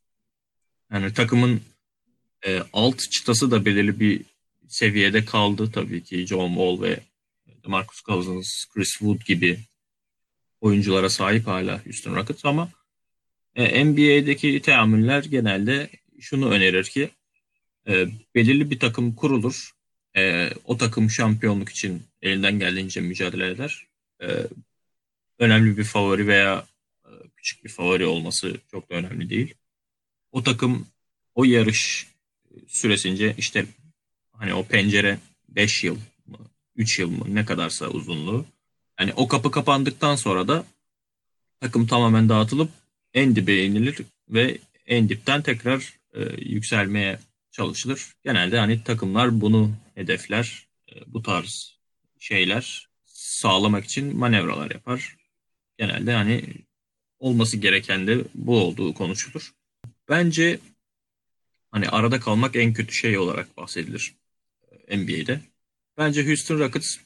[0.93, 1.61] Yani takımın
[2.47, 4.23] e, alt çıtası da belirli bir
[4.69, 7.01] seviyede kaldı tabii ki John Wall ve
[7.67, 9.59] Marcus Cousins, Chris Wood gibi
[10.61, 12.69] oyunculara sahip hala Houston Rockets ama
[13.55, 17.11] e, NBA'deki teamüller genelde şunu önerir ki
[17.89, 19.71] e, belirli bir takım kurulur.
[20.17, 23.87] E, o takım şampiyonluk için elinden geldiğince mücadele eder.
[24.23, 24.27] E,
[25.39, 26.67] önemli bir favori veya
[27.05, 29.55] e, küçük bir favori olması çok da önemli değil.
[30.33, 30.87] O takım
[31.35, 32.07] o yarış
[32.69, 33.67] süresince işte
[34.33, 35.19] hani o pencere
[35.49, 36.39] 5 yıl mı
[36.77, 38.47] 3 yıl mı ne kadarsa uzunluğu.
[39.01, 40.65] Yani o kapı kapandıktan sonra da
[41.61, 42.71] takım tamamen dağıtılıp
[43.15, 47.19] en dibe inilir ve en dipten tekrar e, yükselmeye
[47.51, 48.13] çalışılır.
[48.25, 50.67] Genelde hani takımlar bunu hedefler.
[50.93, 51.77] E, bu tarz
[52.19, 55.17] şeyler sağlamak için manevralar yapar.
[55.79, 56.45] Genelde hani
[57.19, 59.53] olması gereken de bu olduğu konuşulur.
[60.09, 60.59] bence
[61.71, 64.15] hani arada kalmak en kötü şey olarak bahsedilir
[64.89, 65.41] e, NBA'de.
[65.99, 66.97] Bence Houston Rockets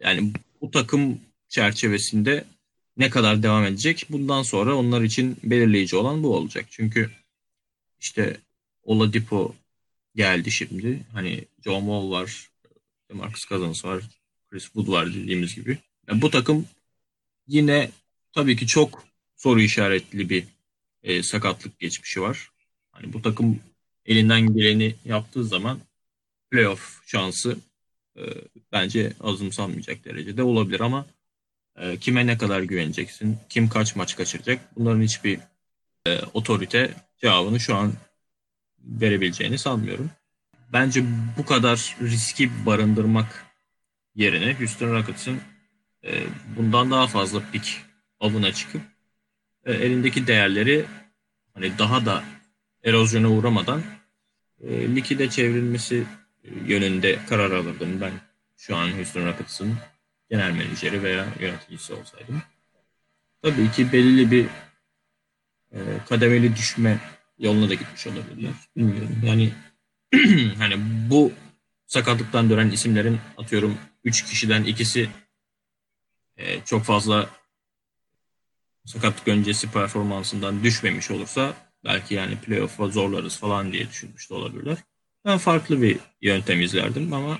[0.00, 2.44] yani bu takım çerçevesinde
[2.96, 6.66] ne kadar devam edecek bundan sonra onlar için belirleyici olan bu olacak.
[6.70, 7.10] Çünkü
[8.00, 8.36] işte
[8.82, 9.54] Oladipo
[10.14, 11.00] geldi şimdi.
[11.12, 12.50] Hani John Wall var,
[13.12, 14.04] Marcus Cousins var,
[14.50, 15.78] Chris Wood var dediğimiz gibi.
[16.08, 16.66] Yani bu takım
[17.48, 17.90] yine
[18.36, 19.04] tabii ki çok
[19.36, 20.44] soru işaretli bir
[21.02, 22.50] e, sakatlık geçmişi var.
[22.92, 23.60] Hani bu takım
[24.06, 25.80] elinden geleni yaptığı zaman
[26.50, 27.58] playoff şansı
[28.16, 28.22] e,
[28.72, 31.06] bence azımsanmayacak derecede olabilir ama
[31.76, 35.38] e, kime ne kadar güveneceksin, kim kaç maç kaçıracak bunların hiçbir
[36.06, 37.92] e, otorite cevabını şu an
[38.78, 40.10] verebileceğini sanmıyorum.
[40.72, 41.04] Bence
[41.38, 43.46] bu kadar riski barındırmak
[44.14, 45.40] yerine Houston Rockets'ın
[46.04, 46.22] e,
[46.56, 47.86] bundan daha fazla pik
[48.20, 48.82] avına çıkıp
[49.64, 50.84] e, elindeki değerleri
[51.54, 52.24] hani daha da
[52.84, 53.82] erozyona uğramadan
[54.60, 56.04] e, likide çevrilmesi
[56.66, 58.12] yönünde karar alırdım ben
[58.56, 59.74] şu an Houston Rockets'ın
[60.30, 62.42] genel menajeri veya yöneticisi olsaydım.
[63.42, 64.46] Tabii ki belli bir
[65.72, 67.00] e, kademeli düşme
[67.38, 68.52] yoluna da gitmiş olabilirler.
[68.76, 69.16] Bilmiyorum.
[69.24, 69.52] Yani
[70.58, 70.74] hani
[71.10, 71.32] bu
[71.86, 75.10] sakatlıktan dönen isimlerin atıyorum 3 kişiden ikisi
[76.36, 77.28] e, çok fazla
[78.86, 81.52] sakatlık öncesi performansından düşmemiş olursa
[81.84, 84.78] belki yani playoff'a zorlarız falan diye düşünmüş de olabilirler.
[85.24, 87.38] Ben farklı bir yöntem izlerdim ama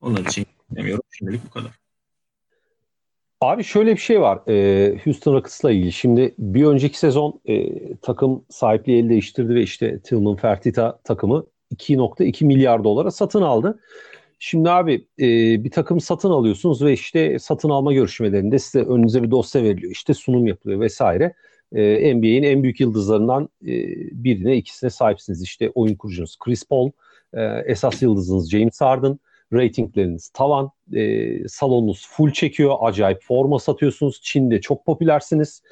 [0.00, 1.02] onlar için demiyorum.
[1.10, 1.70] Şimdilik bu kadar.
[3.40, 5.92] Abi şöyle bir şey var e, Houston Rockets'la ilgili.
[5.92, 12.44] Şimdi bir önceki sezon e, takım sahipliği el değiştirdi ve işte Tillman Fertitta takımı 2.2
[12.44, 13.80] milyar dolara satın aldı.
[14.38, 15.26] Şimdi abi e,
[15.64, 19.92] bir takım satın alıyorsunuz ve işte satın alma görüşmelerinde size önünüze bir dosya veriliyor.
[19.92, 21.34] İşte sunum yapılıyor vesaire.
[21.72, 23.72] E, NBA'in en büyük yıldızlarından e,
[24.24, 25.42] birine ikisine sahipsiniz.
[25.42, 26.90] İşte oyun kurucunuz Chris Paul,
[27.34, 29.18] e, esas yıldızınız James Harden,
[29.52, 34.20] ratingleriniz tavan, e, salonunuz full çekiyor, acayip forma satıyorsunuz.
[34.22, 35.62] Çin'de çok popülersiniz.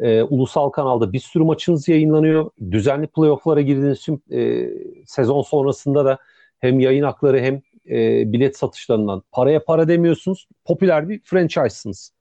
[0.00, 2.50] E, ulusal kanalda bir sürü maçınız yayınlanıyor.
[2.70, 4.70] Düzenli playofflara girdiğiniz için e,
[5.06, 6.18] sezon sonrasında da
[6.60, 10.48] hem yayın hakları hem e, bilet satışlarından paraya para demiyorsunuz.
[10.64, 12.12] Popüler bir franchise'sınız.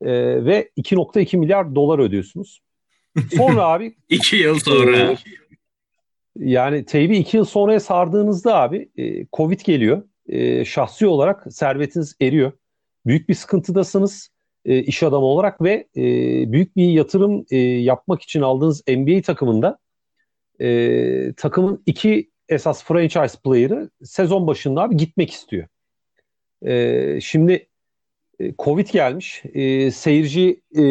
[0.00, 0.10] E,
[0.44, 2.60] ve 2.2 milyar dolar ödüyorsunuz.
[3.36, 5.16] Sonra abi 2 yıl sonra e,
[6.36, 12.52] yani teybi 2 yıl sonraya sardığınızda abi e, Covid geliyor e, şahsi olarak servetiniz eriyor.
[13.06, 14.30] Büyük bir sıkıntıdasınız
[14.64, 16.02] e, iş adamı olarak ve e,
[16.52, 19.78] büyük bir yatırım e, yapmak için aldığınız NBA takımında
[20.60, 25.66] e, takımın iki esas franchise player'ı sezon başında abi gitmek istiyor.
[26.62, 27.66] E, şimdi
[28.58, 30.82] Covid gelmiş, e, seyirci e,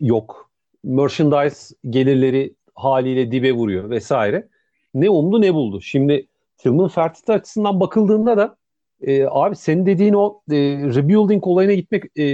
[0.00, 0.50] yok,
[0.84, 4.48] merchandise gelirleri haliyle dibe vuruyor vesaire.
[4.94, 5.80] Ne umdu ne buldu.
[5.80, 6.26] Şimdi
[6.58, 8.56] Tillman Fertitta açısından bakıldığında da
[9.02, 10.56] e, abi senin dediğin o e,
[10.94, 12.24] rebuilding olayına gitmek e,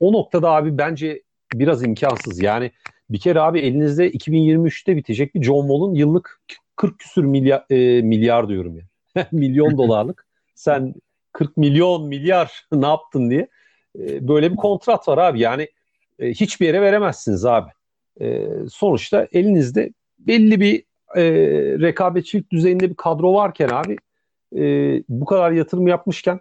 [0.00, 1.22] o noktada abi bence
[1.54, 2.42] biraz imkansız.
[2.42, 2.70] Yani
[3.10, 6.40] bir kere abi elinizde 2023'te bitecek bir John Wall'un yıllık
[6.78, 9.26] 40 küsür milyar, e, milyar diyorum ya.
[9.32, 10.26] milyon dolarlık.
[10.54, 10.94] Sen
[11.32, 13.48] 40 milyon milyar ne yaptın diye.
[13.98, 15.40] E, böyle bir kontrat var abi.
[15.40, 15.68] Yani
[16.18, 17.70] e, hiçbir yere veremezsiniz abi.
[18.20, 20.84] E, sonuçta elinizde belli bir
[21.16, 21.22] e,
[21.80, 23.96] rekabetçilik düzeyinde bir kadro varken abi
[24.56, 24.62] e,
[25.08, 26.40] bu kadar yatırım yapmışken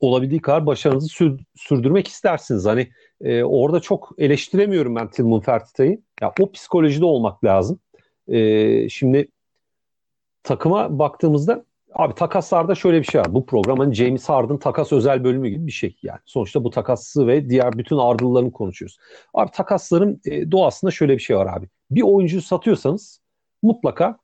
[0.00, 2.66] olabildiği kadar başarınızı sür, sürdürmek istersiniz.
[2.66, 2.88] Hani
[3.20, 6.00] e, orada çok eleştiremiyorum ben Tilman Fertitta'yı.
[6.20, 7.80] Ya o psikolojide olmak lazım.
[8.28, 9.28] E, şimdi
[10.48, 13.34] takıma baktığımızda abi takaslarda şöyle bir şey var.
[13.34, 16.18] Bu program hani James Harden takas özel bölümü gibi bir şey yani.
[16.24, 18.98] Sonuçta bu takası ve diğer bütün ardıllarını konuşuyoruz.
[19.34, 21.68] Abi takasların e, doğasında şöyle bir şey var abi.
[21.90, 23.20] Bir oyuncuyu satıyorsanız
[23.62, 24.18] mutlaka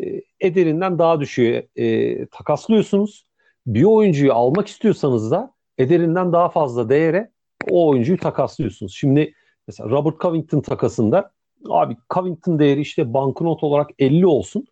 [0.00, 3.26] e, ederinden daha düşüyor e, takaslıyorsunuz.
[3.66, 7.30] Bir oyuncuyu almak istiyorsanız da ederinden daha fazla değere
[7.70, 8.94] o oyuncuyu takaslıyorsunuz.
[8.94, 9.34] Şimdi
[9.68, 11.30] mesela Robert Covington takasında
[11.68, 14.66] abi Covington değeri işte banknot olarak 50 olsun.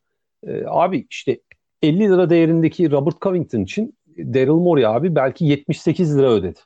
[0.46, 1.40] E, abi işte
[1.83, 6.59] 50 lira değerindeki Robert Covington için Daryl Morey abi belki 78 lira ödedi.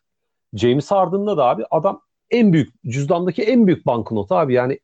[0.55, 4.79] James Harden'da da abi adam en büyük cüzdandaki en büyük banknot abi yani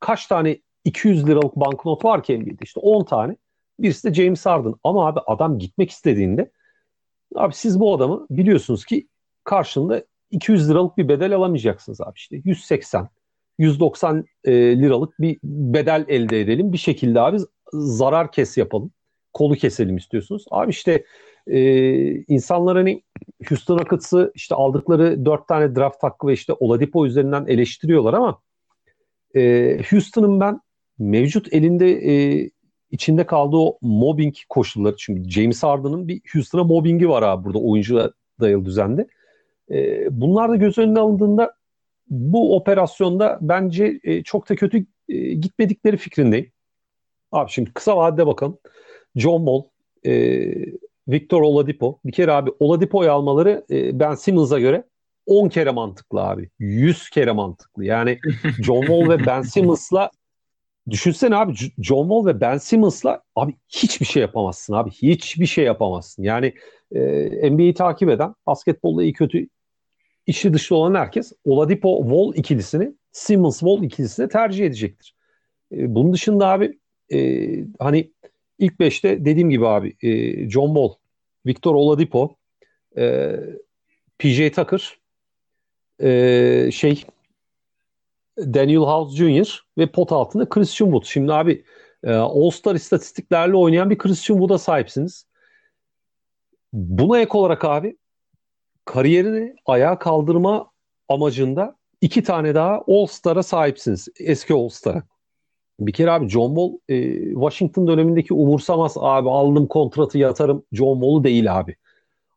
[0.00, 3.36] kaç tane 200 liralık banknot var ki NBA'de işte 10 tane.
[3.78, 4.74] Birisi de James Harden.
[4.84, 6.50] Ama abi adam gitmek istediğinde
[7.34, 9.08] abi siz bu adamı biliyorsunuz ki
[9.44, 13.08] karşında 200 liralık bir bedel alamayacaksınız abi işte 180
[13.58, 17.36] 190 e, liralık bir bedel elde edelim bir şekilde abi
[17.72, 18.90] zarar kes yapalım
[19.32, 21.04] kolu keselim istiyorsunuz abi işte
[21.46, 21.60] e,
[22.14, 23.02] insanlar hani
[23.48, 28.40] Houston Rockets'ı işte aldıkları 4 tane draft hakkı ve işte Oladipo üzerinden eleştiriyorlar ama
[29.36, 30.60] e, Houston'ın ben
[30.98, 32.50] mevcut elinde e,
[32.90, 34.96] içinde kaldığı o mobbing koşulları.
[34.98, 39.06] Çünkü James Harden'ın bir Houston'a mobbingi var abi burada oyuncuya dayalı düzende.
[39.70, 41.54] E, bunlar da göz önüne alındığında
[42.10, 46.52] bu operasyonda bence e, çok da kötü e, gitmedikleri fikrindeyim.
[47.32, 48.58] Abi şimdi kısa vadede bakalım.
[49.16, 49.62] John Wall,
[50.12, 50.52] e,
[51.08, 52.00] Victor Oladipo.
[52.04, 54.84] Bir kere abi Oladipo'yu almaları e, Ben Simmons'a göre
[55.26, 56.50] 10 kere mantıklı abi.
[56.58, 57.84] 100 kere mantıklı.
[57.84, 58.18] Yani
[58.62, 60.10] John Wall ve Ben Simmons'la
[60.90, 64.90] düşünsene abi John Wall ve Ben Simmons'la abi hiçbir şey yapamazsın abi.
[64.90, 66.22] Hiçbir şey yapamazsın.
[66.22, 66.54] Yani
[66.94, 69.48] e, NBA'yi takip eden, basketbolla iyi kötü
[70.26, 75.14] işi dışı olan herkes Oladipo Wall ikilisini Simmons Wall ikilisini tercih edecektir.
[75.72, 76.79] E, bunun dışında abi
[77.12, 78.10] e, hani
[78.58, 80.94] ilk beşte dediğim gibi abi e, John Wall,
[81.46, 82.36] Victor Oladipo,
[82.96, 83.36] e,
[84.18, 84.98] PJ Tucker,
[86.02, 87.04] e, şey
[88.38, 89.64] Daniel House Jr.
[89.78, 91.04] ve pot altında Christian Wood.
[91.04, 91.64] Şimdi abi
[92.04, 95.26] e, All-Star istatistiklerle oynayan bir Christian Wood'a sahipsiniz.
[96.72, 97.96] Buna ek olarak abi
[98.84, 100.70] kariyerini ayağa kaldırma
[101.08, 104.08] amacında iki tane daha All-Star'a sahipsiniz.
[104.20, 105.02] Eski All-Star'a.
[105.80, 111.24] Bir kere abi John Wall e, Washington dönemindeki umursamaz abi aldım kontratı yatarım John Wall'u
[111.24, 111.76] değil abi.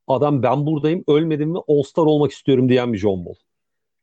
[0.07, 3.35] Adam ben buradayım ölmedim mi All-Star olmak istiyorum diyen bir John Wall.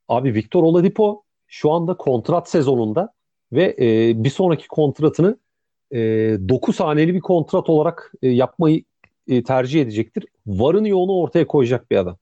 [0.08, 3.12] Abi Victor Oladipo şu anda kontrat sezonunda
[3.52, 5.38] ve e, bir sonraki kontratını
[5.92, 5.98] e,
[6.48, 8.84] 9 haneli bir kontrat olarak e, yapmayı
[9.28, 10.24] e, tercih edecektir.
[10.46, 12.16] Varını yoğunu ortaya koyacak bir adam.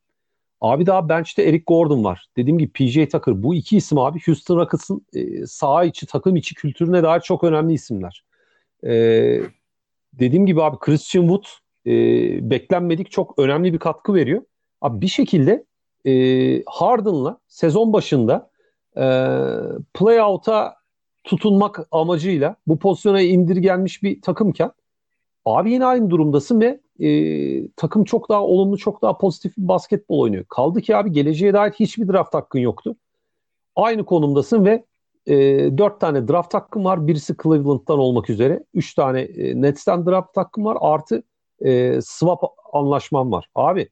[0.61, 2.27] Abi daha bench'te Eric Gordon var.
[2.37, 3.43] Dediğim gibi PJ Tucker.
[3.43, 7.73] Bu iki isim abi Houston Rockets'ın e, saha içi, takım içi kültürüne dair çok önemli
[7.73, 8.25] isimler.
[8.85, 8.93] E,
[10.13, 11.45] dediğim gibi abi Christian Wood
[11.87, 11.93] e,
[12.51, 14.43] beklenmedik çok önemli bir katkı veriyor.
[14.81, 15.65] Abi bir şekilde
[16.07, 18.51] e, Harden'la sezon başında
[18.97, 19.05] e,
[19.95, 20.75] playout'a
[21.25, 24.73] tutunmak amacıyla bu pozisyona indirgenmiş bir takımken
[25.45, 30.19] abi yine aynı durumdasın ve e, takım çok daha olumlu, çok daha pozitif bir basketbol
[30.19, 30.45] oynuyor.
[30.49, 32.97] Kaldı ki abi geleceğe dair hiçbir draft hakkın yoktu.
[33.77, 34.85] Aynı konumdasın ve
[35.27, 35.35] e,
[35.79, 37.07] 4 tane draft hakkın var.
[37.07, 38.65] Birisi Cleveland'dan olmak üzere.
[38.75, 40.79] 3 tane e, Nets'ten draft hakkın var.
[40.81, 41.23] Artı
[41.61, 43.49] e, swap anlaşman var.
[43.55, 43.89] Abi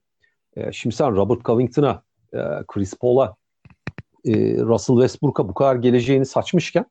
[0.57, 2.39] e, şimdi sen Robert Covington'a, e,
[2.69, 3.37] Chris Paul'a,
[4.25, 6.87] e, Russell Westbrook'a bu kadar geleceğini saçmışken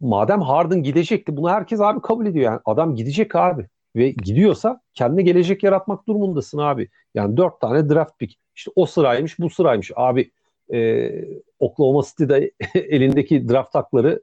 [0.00, 2.44] madem Harden gidecekti bunu herkes abi kabul ediyor.
[2.44, 6.88] Yani adam gidecek abi ve gidiyorsa kendine gelecek yaratmak durumundasın abi.
[7.14, 8.38] Yani dört tane draft pick.
[8.56, 9.90] İşte o sıraymış bu sıraymış.
[9.96, 10.30] Abi
[10.72, 11.10] e,
[11.58, 14.22] Oklahoma City'de elindeki draft hakları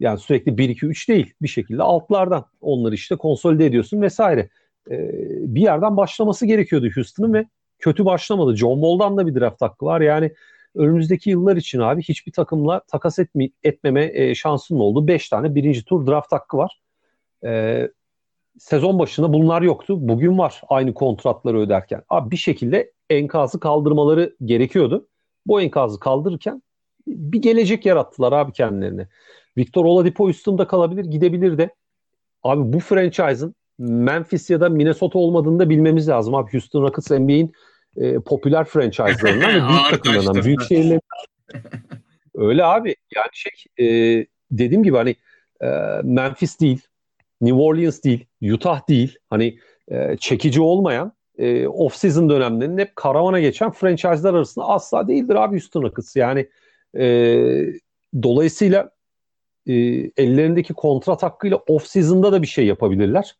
[0.00, 1.34] yani sürekli 1-2-3 değil.
[1.42, 4.48] Bir şekilde altlardan onları işte konsolide ediyorsun vesaire.
[4.90, 5.10] E,
[5.54, 7.46] bir yerden başlaması gerekiyordu Houston'ın ve
[7.78, 8.56] kötü başlamadı.
[8.56, 10.00] John Wall'dan da bir draft hakkı var.
[10.00, 10.32] Yani
[10.74, 15.06] önümüzdeki yıllar için abi hiçbir takımla takas etme, etmeme e, şansın oldu.
[15.08, 16.80] 5 tane birinci tur draft hakkı var.
[17.44, 17.82] E,
[18.58, 19.96] sezon başında bunlar yoktu.
[19.98, 22.02] Bugün var aynı kontratları öderken.
[22.08, 25.08] Abi bir şekilde enkazı kaldırmaları gerekiyordu.
[25.46, 26.62] Bu enkazı kaldırırken
[27.06, 29.08] bir gelecek yarattılar abi kendilerine.
[29.56, 31.70] Victor Oladipo üstünde kalabilir, gidebilir de.
[32.42, 36.34] Abi bu franchise'ın Memphis ya da Minnesota olmadığını da bilmemiz lazım.
[36.34, 37.52] Abi Houston Rockets NBA'in
[37.96, 40.44] e, popüler franchise'larından ve büyük takımlarından.
[40.44, 41.00] Büyük şehirler.
[42.34, 42.96] Öyle abi.
[43.14, 43.86] Yani şey e,
[44.50, 45.16] dediğim gibi hani
[45.60, 45.66] e,
[46.02, 46.80] Memphis değil,
[47.40, 49.18] New Orleans değil, Utah değil.
[49.30, 55.54] Hani e, çekici olmayan e, off-season dönemlerinin hep karavana geçen franchise'lar arasında asla değildir abi
[55.54, 56.16] Houston Rockets.
[56.16, 56.48] Yani
[56.98, 57.06] e,
[58.22, 58.90] dolayısıyla
[59.66, 59.74] e,
[60.16, 63.36] ellerindeki kontrat hakkıyla off-season'da da bir şey yapabilirler.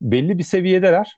[0.00, 1.16] Belli bir seviyedeler.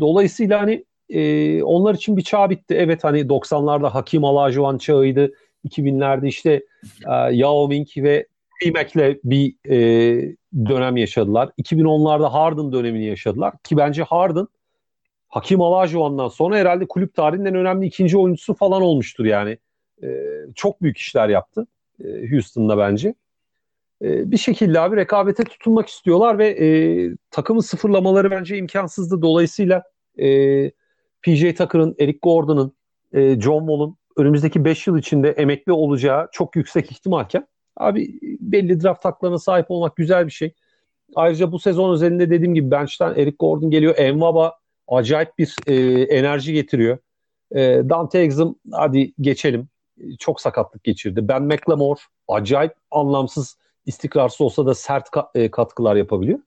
[0.00, 2.74] Dolayısıyla hani e, onlar için bir çağ bitti.
[2.74, 5.32] Evet hani 90'larda Hakim Olajuwon çağıydı.
[5.64, 6.62] 2000'lerde işte
[7.08, 8.26] e, Yao Ming ve
[8.62, 11.50] T-Mac'le bir e, dönem yaşadılar.
[11.62, 13.54] 2010'larda Harden dönemini yaşadılar.
[13.64, 14.46] Ki bence Harden
[15.28, 19.58] Hakim Olajuwon'dan sonra herhalde kulüp tarihinin önemli ikinci oyuncusu falan olmuştur yani.
[20.02, 20.08] E,
[20.54, 21.66] çok büyük işler yaptı
[22.04, 23.14] e, Houston'da bence.
[24.02, 26.68] E, bir şekilde abi rekabete tutunmak istiyorlar ve e,
[27.30, 29.22] takımı sıfırlamaları bence imkansızdı.
[29.22, 29.82] Dolayısıyla
[30.18, 30.70] e,
[31.22, 32.72] PJ Tucker'ın, Eric Gordon'ın,
[33.12, 37.46] e, John Wall'un önümüzdeki 5 yıl içinde emekli olacağı çok yüksek ihtimalken
[37.76, 40.54] abi belli draft haklarına sahip olmak güzel bir şey.
[41.14, 43.94] Ayrıca bu sezon özelinde dediğim gibi bench'ten Eric Gordon geliyor.
[43.98, 44.58] Envaba
[44.88, 46.98] acayip bir e, enerji getiriyor.
[47.54, 47.58] E,
[47.88, 49.68] Dante Exum hadi geçelim.
[50.18, 51.28] Çok sakatlık geçirdi.
[51.28, 56.38] Ben McLemore acayip anlamsız istikrarsız olsa da sert ka- e, katkılar yapabiliyor.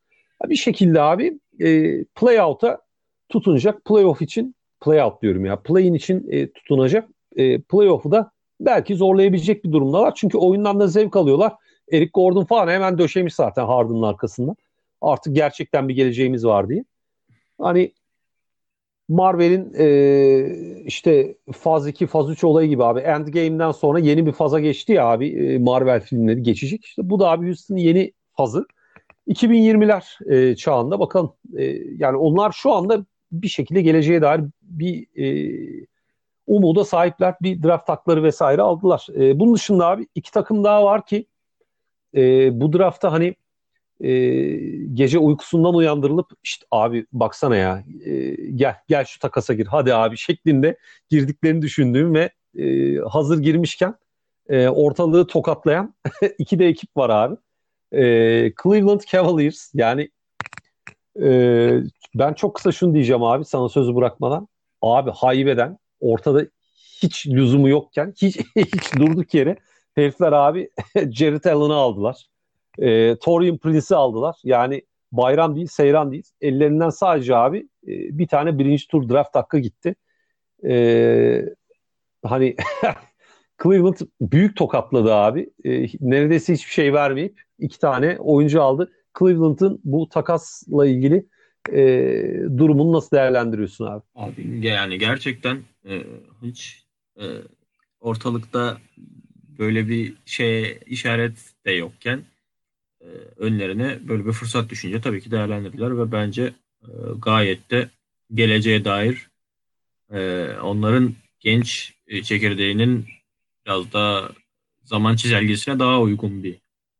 [0.45, 2.81] Bir şekilde abi e, playout'a
[3.29, 3.85] tutunacak.
[3.85, 5.61] Playoff için playout diyorum ya.
[5.61, 7.09] Play-in için e, tutunacak.
[7.35, 10.15] E, playoff'u da belki zorlayabilecek bir durumdalar.
[10.15, 11.53] Çünkü oyundan da zevk alıyorlar.
[11.91, 14.55] Eric Gordon falan hemen döşemiş zaten Harden'ın arkasında.
[15.01, 16.85] Artık gerçekten bir geleceğimiz var diye.
[17.61, 17.93] Hani
[19.09, 22.99] Marvel'in e, işte faz 2, faz 3 olayı gibi abi.
[22.99, 25.27] Endgame'den sonra yeni bir faza geçti ya abi.
[25.29, 26.85] E, Marvel filmleri geçecek.
[26.85, 28.65] İşte bu da abi Houston'ın yeni fazı.
[29.27, 31.33] 2020'ler e, çağında bakalım.
[31.57, 31.63] E,
[31.97, 35.85] yani onlar şu anda bir şekilde geleceğe dair bir e,
[36.47, 37.35] umuda sahipler.
[37.41, 39.07] Bir draft takları vesaire aldılar.
[39.15, 41.25] E, bunun dışında abi iki takım daha var ki
[42.15, 42.21] e,
[42.61, 43.35] bu draftta hani
[44.01, 44.11] e,
[44.93, 50.17] gece uykusundan uyandırılıp işte abi baksana ya e, gel gel şu takasa gir hadi abi
[50.17, 50.77] şeklinde
[51.09, 53.95] girdiklerini düşündüğüm ve e, hazır girmişken
[54.49, 55.93] e, ortalığı tokatlayan
[56.37, 57.35] iki de ekip var abi.
[57.91, 58.01] E,
[58.63, 60.09] Cleveland Cavaliers yani
[61.21, 61.27] e,
[62.15, 64.47] ben çok kısa şunu diyeceğim abi sana sözü bırakmadan.
[64.81, 66.45] Abi haybeden ortada
[67.03, 69.57] hiç lüzumu yokken hiç hiç durduk yere
[69.95, 70.69] herifler abi
[71.11, 72.27] Jared Allen'ı aldılar.
[72.79, 74.35] E, Torian Prince'i aldılar.
[74.43, 74.81] Yani
[75.11, 76.23] bayram değil, seyran değil.
[76.41, 79.95] Ellerinden sadece abi e, bir tane birinci tur draft hakkı gitti.
[80.67, 81.45] E,
[82.23, 82.55] hani
[83.63, 85.49] Cleveland büyük tokatladı abi.
[85.65, 88.91] E, neredeyse hiçbir şey vermeyip iki tane oyuncu aldı.
[89.19, 91.25] Cleveland'ın bu takasla ilgili
[91.71, 91.81] e,
[92.57, 94.03] durumunu nasıl değerlendiriyorsun abi?
[94.15, 96.03] Abi yani gerçekten e,
[96.41, 96.83] hiç
[97.21, 97.23] e,
[97.99, 98.81] ortalıkta
[99.59, 102.23] böyle bir şey işaret de yokken
[103.01, 103.07] e,
[103.37, 106.53] önlerine böyle bir fırsat düşünce tabii ki değerlendirdiler ve bence
[106.83, 107.89] e, gayet de
[108.33, 109.29] geleceğe dair
[110.11, 113.05] e, onların genç çekirdeğinin
[113.65, 114.29] biraz daha
[114.83, 116.55] zaman çizelgesine daha uygun bir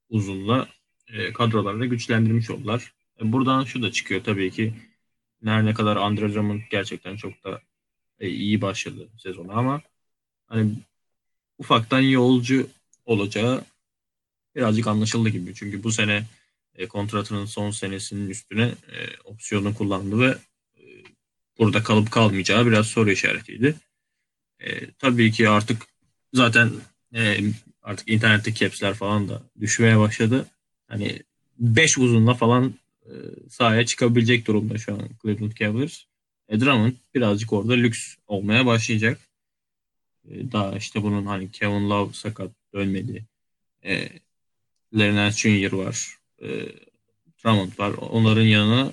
[0.09, 0.67] uzunla
[1.34, 2.93] kadrolarını güçlendirmiş oldular.
[3.21, 4.73] Buradan şu da çıkıyor tabii ki
[5.45, 7.61] her ne kadar Andre Drummond gerçekten çok da
[8.30, 9.82] iyi başladı sezonu ama
[10.47, 10.71] hani
[11.57, 12.69] ufaktan yolcu
[13.05, 13.63] olacağı
[14.55, 15.55] birazcık anlaşıldı gibi.
[15.55, 16.24] Çünkü bu sene
[16.76, 20.38] e, kontratının son senesinin üstüne e, opsiyonu kullandı ve
[20.78, 20.84] e,
[21.59, 23.76] burada kalıp kalmayacağı biraz soru işaretiydi.
[24.59, 25.82] E, tabii ki artık
[26.34, 26.71] zaten
[27.15, 27.38] e,
[27.84, 30.47] artık internette caps'ler falan da düşmeye başladı.
[30.88, 31.24] Hani
[31.59, 32.74] 5 uzunla falan
[33.05, 33.11] e,
[33.49, 36.05] sahaya çıkabilecek durumda şu an Cleveland Cavaliers.
[36.49, 39.19] E, Drummond birazcık orada lüks olmaya başlayacak.
[40.29, 43.25] E, daha işte bunun hani Kevin Love sakat dönmedi.
[43.85, 44.09] E,
[44.97, 46.17] Leonard Junior var.
[46.41, 46.47] E,
[47.43, 47.93] Drummond var.
[47.93, 48.91] Onların yanına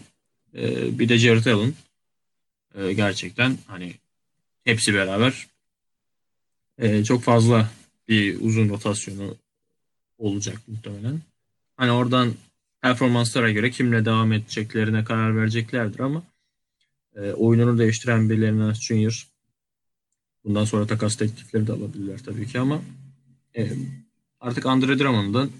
[0.54, 1.74] e, bir de Jared Allen.
[2.74, 3.94] E, gerçekten hani
[4.64, 5.46] hepsi beraber
[6.78, 7.70] e, çok fazla
[8.08, 9.36] bir uzun rotasyonu
[10.18, 11.20] olacak muhtemelen.
[11.76, 12.34] Hani oradan
[12.82, 16.22] performanslara göre kimle devam edeceklerine karar vereceklerdir ama
[17.16, 19.26] e, oyununu değiştiren bir Leonard Junior
[20.44, 22.82] bundan sonra takas teklifleri de alabilirler tabii ki ama
[23.56, 23.70] e,
[24.40, 25.52] artık Andre Drummond'ın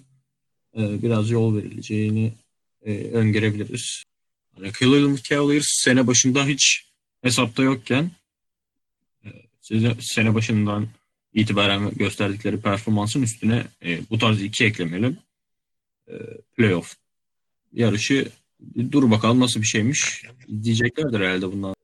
[0.77, 2.33] e, biraz yol verileceğini
[2.83, 4.03] e, öngörebiliriz.
[4.57, 6.87] Yani Cleveland Cavaliers sene başında hiç
[7.23, 8.11] hesapta yokken
[9.25, 9.29] e,
[10.01, 10.89] sene başından
[11.35, 15.19] itibaren gösterdikleri performansın üstüne e, bu tarz iki eklemeyelim.
[16.09, 16.15] E,
[16.57, 16.97] playoff
[17.73, 18.29] yarışı
[18.93, 20.25] dur bakalım nasıl bir şeymiş
[20.63, 21.75] diyeceklerdir herhalde bundan.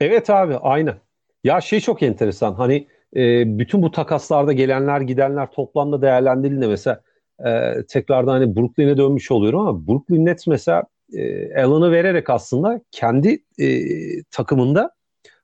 [0.00, 0.96] Evet abi aynı.
[1.44, 2.86] Ya şey çok enteresan hani
[3.16, 7.00] e, bütün bu takaslarda gelenler gidenler toplamda değerlendirildiğinde mesela
[7.46, 13.42] e, tekrardan hani Brooklyn'e dönmüş oluyorum ama Brooklyn Nets mesela e, Allen'ı vererek aslında kendi
[13.58, 13.68] e,
[14.22, 14.90] takımında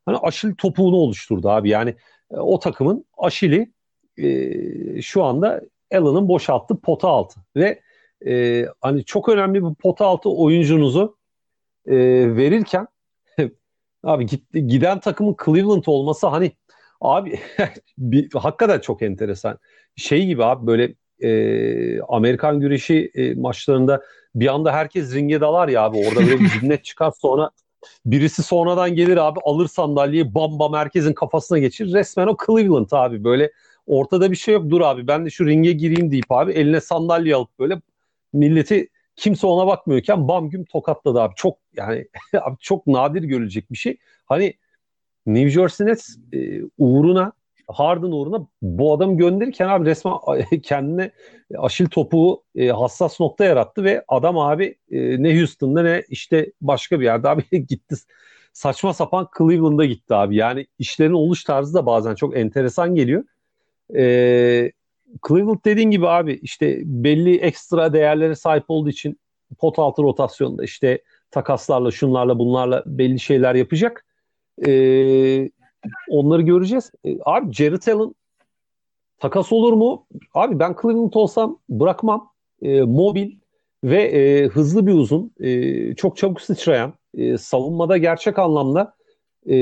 [0.07, 1.69] hani aşil topuğunu oluşturdu abi.
[1.69, 1.95] Yani
[2.31, 3.73] e, o takımın aşili
[4.19, 5.61] e, şu anda
[5.93, 7.81] Allen'ın boşalttığı pota altı ve
[8.27, 11.17] e, hani çok önemli bir pota altı oyuncunuzu
[11.87, 11.97] e,
[12.37, 12.87] verirken
[14.05, 16.53] abi gitti, giden takımın Cleveland olması hani
[17.01, 17.41] abi
[17.99, 19.59] bir, hakikaten çok enteresan.
[19.97, 24.03] Şey gibi abi böyle e, Amerikan güreşi e, maçlarında
[24.35, 27.51] bir anda herkes ringe dalar ya abi orada böyle bir cinnet çıkar sonra
[28.07, 31.93] birisi sonradan gelir abi alır sandalyeyi bam bam herkesin kafasına geçir.
[31.93, 33.53] Resmen o Cleveland abi böyle
[33.87, 37.35] ortada bir şey yok dur abi ben de şu ringe gireyim deyip abi eline sandalye
[37.35, 37.81] alıp böyle
[38.33, 41.35] milleti kimse ona bakmıyorken bam güm tokatladı abi.
[41.37, 42.07] Çok yani
[42.41, 43.97] abi çok nadir görülecek bir şey.
[44.27, 44.55] Hani
[45.27, 47.33] New Jersey Nets e, uğruna
[47.73, 50.15] Harden uğruna bu adamı gönderirken abi resmen
[50.63, 51.11] kendine
[51.59, 57.01] aşil topuğu e, hassas nokta yarattı ve adam abi e, ne Houston'da ne işte başka
[57.01, 57.95] bir yerde abi gitti.
[58.53, 60.37] Saçma sapan Cleveland'a gitti abi.
[60.37, 63.25] Yani işlerin oluş tarzı da bazen çok enteresan geliyor.
[63.97, 64.73] E,
[65.29, 69.19] Cleveland dediğin gibi abi işte belli ekstra değerlere sahip olduğu için
[69.59, 74.07] pot altı rotasyonda işte takaslarla şunlarla bunlarla belli şeyler yapacak.
[74.67, 75.51] Ee,
[76.09, 76.93] onları göreceğiz.
[77.05, 78.15] Ee, abi Jared Allen
[79.19, 80.07] takas olur mu?
[80.35, 82.31] Abi ben Cleveland olsam bırakmam.
[82.63, 83.33] e, mobil
[83.85, 88.95] ve e, hızlı bir uzun, e, çok çabuk sıçrayan, e, savunmada gerçek anlamda
[89.47, 89.57] e,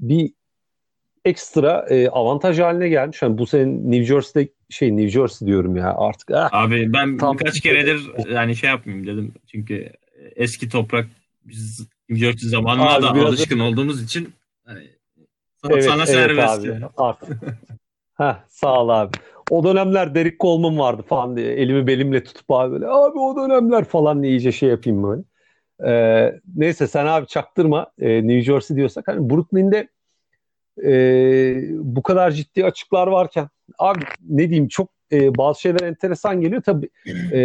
[0.00, 0.32] bir
[1.24, 3.22] ekstra e, avantaj haline gelmiş.
[3.22, 6.30] Yani bu senin New Jersey'de şey New Jersey diyorum ya artık.
[6.30, 9.34] Ah, Abi ben tam, birkaç keredir yani şey yapmayayım dedim.
[9.46, 9.92] Çünkü
[10.36, 11.06] eski toprak
[11.44, 13.62] biz New Jersey zamanına da alışkın da...
[13.64, 14.90] olduğumuz için hani,
[15.62, 16.66] sana, evet, sana evet serbest.
[16.96, 17.16] Abi,
[18.14, 19.10] Heh, sağ ol abi.
[19.50, 23.84] O dönemler Derek Coleman vardı falan diye elimi belimle tutup abi böyle abi o dönemler
[23.84, 25.22] falan diye iyice şey yapayım böyle.
[25.86, 29.88] Ee, neyse sen abi çaktırma ee, New Jersey diyorsak hani Brooklyn'de
[30.84, 30.94] e,
[31.72, 36.88] bu kadar ciddi açıklar varken abi ne diyeyim çok e, bazı şeyler enteresan geliyor tabii
[37.32, 37.40] e,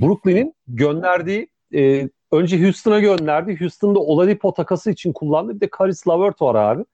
[0.00, 6.42] Brooklyn'in gönderdiği e, önce Houston'a gönderdi Houston'da Oladipo takası için kullandı bir de Caris LeVert
[6.42, 6.84] var abi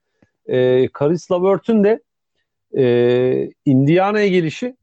[0.45, 2.01] e, Caris LeVert'ün de
[2.77, 4.75] e, Indiana'ya gelişi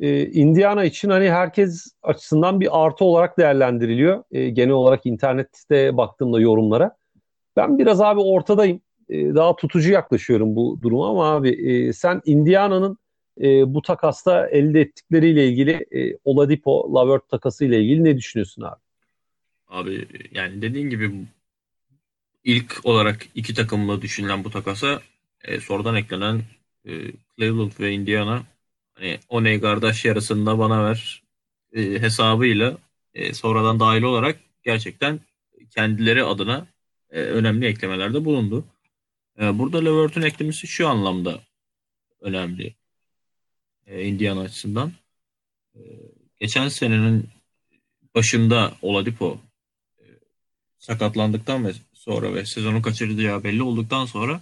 [0.00, 4.24] e, Indiana için hani herkes açısından bir artı olarak değerlendiriliyor.
[4.30, 6.96] E, genel olarak internette baktığımda yorumlara.
[7.56, 8.80] Ben biraz abi ortadayım.
[9.08, 12.98] E, daha tutucu yaklaşıyorum bu duruma ama abi e, sen Indiana'nın
[13.40, 18.80] e, bu takasta elde ettikleriyle ilgili e, Oladipo Lavert takası ile ilgili ne düşünüyorsun abi?
[19.68, 21.12] Abi yani dediğin gibi
[22.44, 25.00] ilk olarak iki takımla düşünülen bu takasa
[25.44, 26.42] e, sonradan eklenen
[26.84, 26.92] e,
[27.36, 28.42] Cleveland ve Indiana
[28.94, 31.22] hani Oney kardeş yarısında bana ver
[31.72, 32.78] e, hesabıyla
[33.14, 35.20] e, sonradan dahil olarak gerçekten
[35.70, 36.66] kendileri adına
[37.10, 38.64] e, önemli eklemelerde bulundu.
[39.40, 41.40] E, burada Levert'ün eklemesi şu anlamda
[42.20, 42.74] önemli
[43.86, 44.92] e, Indiana açısından.
[45.74, 45.80] E,
[46.40, 47.28] geçen senenin
[48.14, 49.40] başında Oladipo
[49.98, 50.04] e,
[50.78, 54.40] sakatlandıktan ve sonra ve sezonu kaçıracağı belli olduktan sonra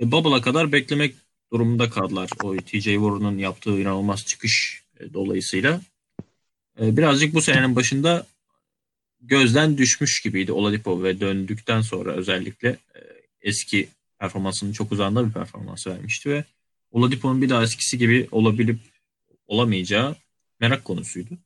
[0.00, 1.14] e, Bubble'a kadar beklemek
[1.52, 2.30] durumunda kaldılar.
[2.42, 5.80] O TJ Warren'ın yaptığı inanılmaz çıkış e, dolayısıyla.
[6.80, 8.26] E, birazcık bu senenin başında
[9.20, 13.00] gözden düşmüş gibiydi Oladipo ve döndükten sonra özellikle e,
[13.40, 13.88] eski
[14.22, 16.44] performansının çok uzağında bir performans vermişti ve
[16.90, 18.78] Oladipo'nun bir daha eskisi gibi olabilip
[19.46, 20.16] olamayacağı
[20.60, 21.38] merak konusuydu.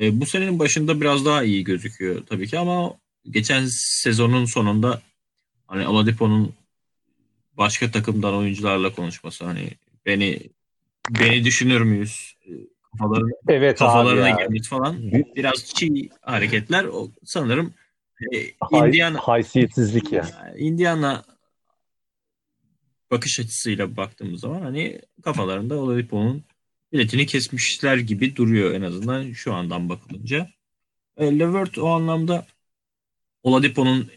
[0.00, 2.94] E, bu senenin başında biraz daha iyi gözüküyor tabii ki ama
[3.30, 5.02] geçen sezonun sonunda
[5.66, 6.54] hani Oladipo'nun
[7.56, 9.70] başka takımdan oyuncularla konuşması hani
[10.06, 10.40] beni
[11.20, 12.36] beni düşünür müyüz?
[12.46, 12.50] E,
[12.92, 15.12] kafalarına, evet kafalarına gelmiş falan.
[15.36, 17.74] Biraz çiğ hareketler o sanırım
[18.32, 18.38] e,
[18.72, 20.24] Indiana haysiyetsizlik ya.
[20.44, 20.60] Yani.
[20.60, 21.24] Indiana
[23.10, 26.44] bakış açısıyla baktığımız zaman hani kafalarında Oladipo'nun
[26.92, 30.48] biletini kesmişler gibi duruyor en azından şu andan bakılınca.
[31.16, 32.46] E, Levert o anlamda
[33.42, 34.10] Oladipo'nun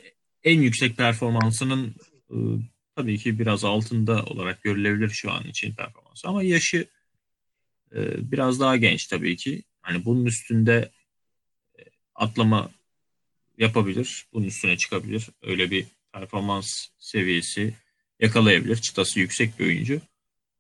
[0.44, 1.96] en yüksek performansının
[2.30, 2.36] e,
[2.96, 6.88] tabii ki biraz altında olarak görülebilir şu an için performansı ama yaşı
[7.96, 9.64] e, biraz daha genç tabii ki.
[9.82, 10.92] Hani bunun üstünde
[11.80, 11.82] e,
[12.16, 12.72] atlama
[13.58, 15.30] yapabilir, bunun üstüne çıkabilir.
[15.42, 17.74] Öyle bir performans seviyesi
[18.22, 18.78] yakalayabilir.
[18.78, 20.02] Çıtası yüksek bir oyuncu.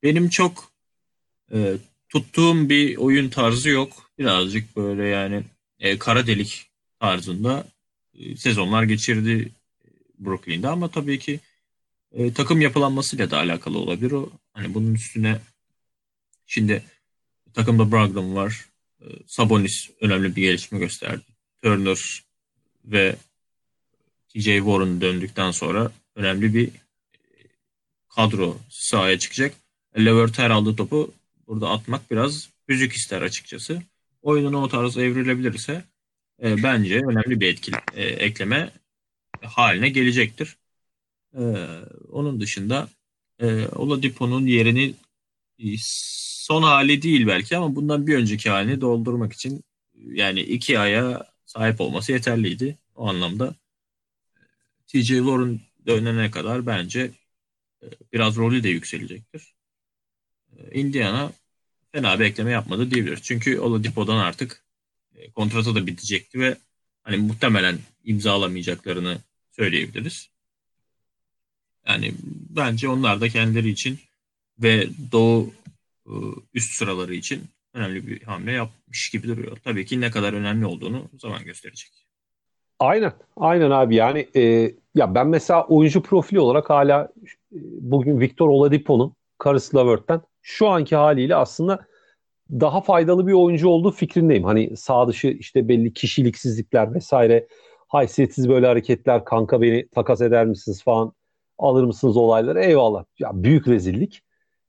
[0.03, 0.71] Benim çok
[1.53, 1.73] e,
[2.09, 4.11] tuttuğum bir oyun tarzı yok.
[4.19, 5.43] Birazcık böyle yani
[5.79, 6.65] e, kara delik
[6.99, 7.67] tarzında
[8.13, 9.51] e, sezonlar geçirdi
[10.19, 11.39] Brooklyn'de ama tabii ki
[12.11, 14.29] e, takım yapılanmasıyla da alakalı olabilir o.
[14.53, 15.39] Hani bunun üstüne
[16.45, 16.83] şimdi
[17.53, 18.65] takımda Brogdon var.
[19.01, 21.23] E, Sabonis önemli bir gelişme gösterdi.
[21.63, 22.23] Turner
[22.85, 23.15] ve
[24.29, 26.69] TJ Warren döndükten sonra önemli bir
[28.15, 29.55] kadro sahaya çıkacak.
[29.97, 31.13] Levert her aldığı topu
[31.47, 33.81] burada atmak biraz müzik ister açıkçası.
[34.21, 35.83] Oyunun o tarz evrilebilirse
[36.43, 38.71] e, bence önemli bir etkili e, ekleme
[39.41, 40.57] haline gelecektir.
[41.33, 41.41] E,
[42.11, 42.89] onun dışında
[43.39, 44.93] e, Oladipo'nun yerini
[45.59, 49.63] e, son hali değil belki ama bundan bir önceki halini doldurmak için
[49.95, 52.77] yani iki aya sahip olması yeterliydi.
[52.95, 53.55] O anlamda
[54.87, 57.11] TJ Warren dönene kadar bence e,
[58.13, 59.53] biraz rolü de yükselecektir.
[60.57, 61.31] E, Indiana
[61.91, 63.21] fena bir ekleme yapmadı diyebiliriz.
[63.23, 64.63] Çünkü Oladipo'dan artık
[65.15, 66.57] e, kontratı da bitecekti ve
[67.03, 69.17] hani muhtemelen imzalamayacaklarını
[69.51, 70.29] söyleyebiliriz.
[71.87, 72.13] Yani
[72.49, 73.99] bence onlar da kendileri için
[74.59, 75.53] ve Doğu
[76.53, 79.57] üst sıraları için önemli bir hamle yapmış gibi duruyor.
[79.63, 81.91] Tabii ki ne kadar önemli olduğunu zaman gösterecek.
[82.79, 83.95] Aynen, aynen abi.
[83.95, 84.41] Yani e,
[84.95, 87.40] ya ben mesela oyuncu profili olarak hala e,
[87.81, 91.85] bugün Victor Oladipo'nun Karis Levert'ten şu anki haliyle aslında
[92.51, 94.43] daha faydalı bir oyuncu olduğu fikrindeyim.
[94.43, 97.47] Hani sağ dışı işte belli kişiliksizlikler vesaire
[97.87, 101.13] haysiyetsiz böyle hareketler kanka beni takas eder misiniz falan
[101.57, 103.05] alır mısınız olayları eyvallah.
[103.19, 104.21] Ya büyük rezillik.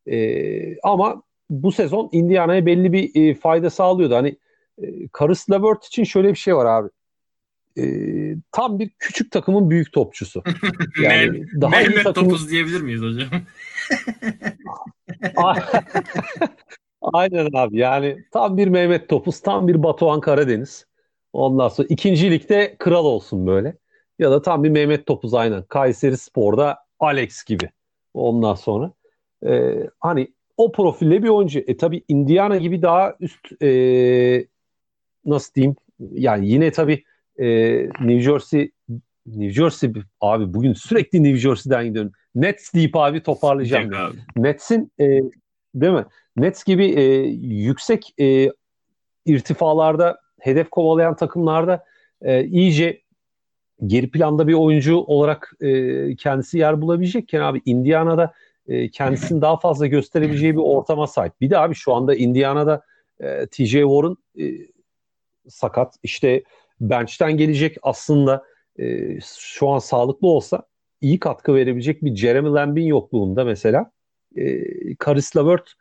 [0.06, 4.14] Ee, ama bu sezon Indiana'ya belli bir e, fayda sağlıyordu.
[4.14, 4.36] Hani
[4.82, 6.88] e, Karis LeVert için şöyle bir şey var abi.
[7.78, 7.84] E,
[8.52, 10.42] tam bir küçük takımın büyük topçusu.
[11.02, 12.24] Yani daha Mehmet takım...
[12.24, 13.28] Topuz diyebilir miyiz hocam?
[17.02, 20.86] Aynen abi yani tam bir Mehmet Topuz, tam bir Batuhan Karadeniz.
[21.32, 23.76] Ondan sonra ikinci ligde kral olsun böyle.
[24.18, 25.62] Ya da tam bir Mehmet Topuz aynen.
[25.62, 27.70] Kayseri Spor'da Alex gibi.
[28.14, 28.92] Ondan sonra.
[29.46, 31.58] E, hani o profille bir oyuncu.
[31.58, 34.46] E tabi Indiana gibi daha üst e,
[35.24, 35.76] nasıl diyeyim
[36.10, 37.04] yani yine tabi
[37.38, 37.46] e,
[38.00, 38.70] New Jersey
[39.26, 42.12] New Jersey abi bugün sürekli New Jersey'den gidiyorum.
[42.34, 43.94] Nets deyip abi toparlayacağım.
[43.94, 44.16] Abi.
[44.36, 45.06] Nets'in e,
[45.74, 46.04] değil mi?
[46.36, 47.02] Nets gibi e,
[47.42, 48.52] yüksek e,
[49.26, 51.84] irtifalarda hedef kovalayan takımlarda
[52.22, 53.00] e, iyice
[53.86, 58.32] geri planda bir oyuncu olarak e, kendisi yer bulabilecekken abi Indiana'da
[58.68, 61.40] e, kendisini daha fazla gösterebileceği bir ortama sahip.
[61.40, 62.82] Bir de abi şu anda Indiana'da
[63.20, 64.44] e, TJ Warren e,
[65.48, 65.94] sakat.
[66.02, 66.42] İşte
[66.90, 68.44] bench'ten gelecek aslında
[68.78, 70.62] e, şu an sağlıklı olsa
[71.00, 73.90] iyi katkı verebilecek bir Jeremy Lamb'in yokluğunda mesela
[74.36, 74.64] e,
[74.94, 75.72] Karis LeVert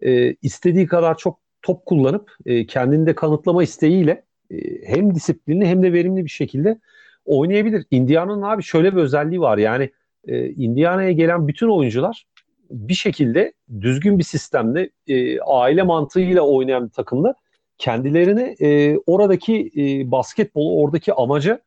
[0.00, 4.56] e, istediği kadar çok top kullanıp e, kendini de kanıtlama isteğiyle e,
[4.86, 6.78] hem disiplinli hem de verimli bir şekilde
[7.24, 7.86] oynayabilir.
[7.90, 9.90] Indiana'nın abi şöyle bir özelliği var yani
[10.28, 12.26] e, Indiana'ya gelen bütün oyuncular
[12.70, 17.34] bir şekilde düzgün bir sistemde e, aile mantığıyla oynayan bir takımda
[17.80, 21.60] kendilerini e, oradaki e, basketbolu oradaki amaca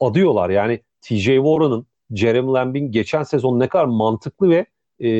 [0.00, 0.50] adıyorlar.
[0.50, 4.66] Yani TJ Warren'ın, Jeremy Lamb'in geçen sezon ne kadar mantıklı ve
[5.00, 5.10] e,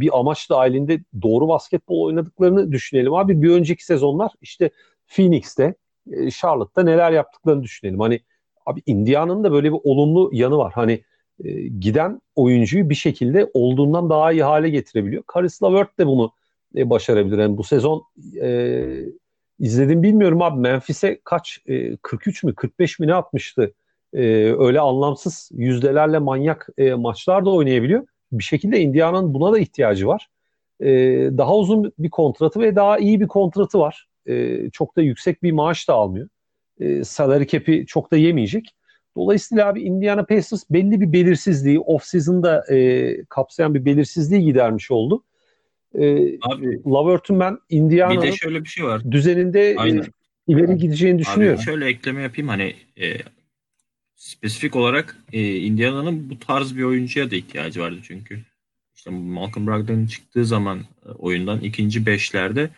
[0.00, 3.14] bir amaç dahilinde doğru basketbol oynadıklarını düşünelim.
[3.14, 4.70] Abi bir önceki sezonlar işte
[5.06, 5.74] Phoenix'te,
[6.12, 8.00] e, Charlotte'da neler yaptıklarını düşünelim.
[8.00, 8.20] Hani
[8.66, 10.72] abi Indiana'nın da böyle bir olumlu yanı var.
[10.72, 11.00] Hani
[11.44, 15.22] e, giden oyuncuyu bir şekilde olduğundan daha iyi hale getirebiliyor.
[15.26, 16.32] Karis LeVert de bunu
[16.76, 17.38] e, başarabilir.
[17.38, 18.04] Yani bu sezon
[18.42, 18.86] e,
[19.58, 23.74] izledim bilmiyorum abi Memphis'e kaç e, 43 mü 45 mi ne atmıştı.
[24.12, 24.20] E,
[24.58, 28.06] öyle anlamsız yüzdelerle manyak e, maçlar da oynayabiliyor.
[28.32, 30.28] Bir şekilde Indiana'nın buna da ihtiyacı var.
[30.80, 30.90] E,
[31.38, 34.08] daha uzun bir kontratı ve daha iyi bir kontratı var.
[34.26, 36.28] E, çok da yüksek bir maaş da almıyor.
[36.80, 38.74] E, salary cap'i çok da yemeyecek.
[39.16, 45.24] Dolayısıyla abi Indiana Pacers belli bir belirsizliği, off-season'da e, kapsayan bir belirsizliği gidermiş oldu.
[45.98, 49.12] E, abi, Lavert'ün ben Indiana'nın şöyle bir şey var.
[49.12, 50.02] düzeninde e,
[50.46, 51.58] ileri gideceğini düşünüyorum.
[51.58, 53.16] Abi şöyle ekleme yapayım hani e,
[54.14, 58.40] spesifik olarak e, Indiana'nın bu tarz bir oyuncuya da ihtiyacı vardı çünkü.
[58.94, 62.70] İşte Malcolm Brogdon çıktığı zaman e, oyundan ikinci beşlerde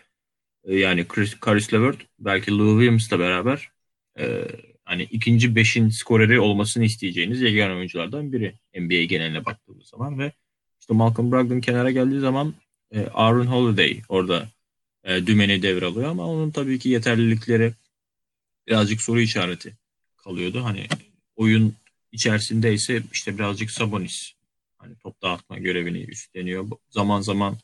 [0.63, 3.69] e, yani Chris, Caris LeVert belki Lou Williams'la beraber
[4.19, 4.47] e,
[4.85, 10.31] hani ikinci beşin skoreri olmasını isteyeceğiniz yegane oyunculardan biri NBA geneline baktığımız zaman ve
[10.79, 12.53] işte Malcolm Brogdon kenara geldiği zaman
[12.91, 14.49] e, Aaron Holiday orada
[15.03, 17.73] e, dümeni devralıyor ama onun tabii ki yeterlilikleri
[18.67, 19.77] birazcık soru işareti
[20.17, 20.63] kalıyordu.
[20.63, 20.87] Hani
[21.35, 21.73] oyun
[22.11, 24.33] içerisinde ise işte birazcık Sabonis
[24.77, 26.67] hani top dağıtma görevini üstleniyor.
[26.89, 27.57] Zaman zaman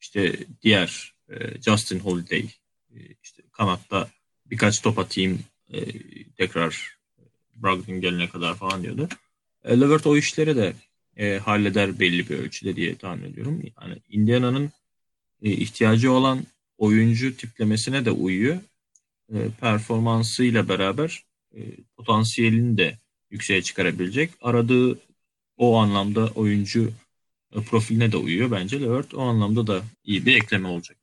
[0.00, 2.48] işte diğer e, Justin Holiday
[2.94, 4.08] e, işte kanatta
[4.46, 5.40] birkaç top atayım
[5.72, 5.78] e,
[6.36, 6.96] tekrar
[7.56, 9.08] Brogdon gelene kadar falan diyordu.
[9.64, 10.72] E, Levert o işleri de
[11.16, 13.62] e, halleder belli bir ölçüde diye tahmin ediyorum.
[13.80, 14.70] Yani Indiana'nın
[15.42, 16.40] e, ihtiyacı olan
[16.78, 18.56] oyuncu tiplemesine de uyuyor.
[19.34, 21.60] E, performansıyla beraber e,
[21.96, 22.98] potansiyelini de
[23.30, 24.30] yükseğe çıkarabilecek.
[24.42, 24.98] Aradığı
[25.56, 26.90] o anlamda oyuncu
[27.54, 28.80] e, profiline de uyuyor bence.
[28.80, 30.96] Levert o anlamda da iyi bir ekleme olacak.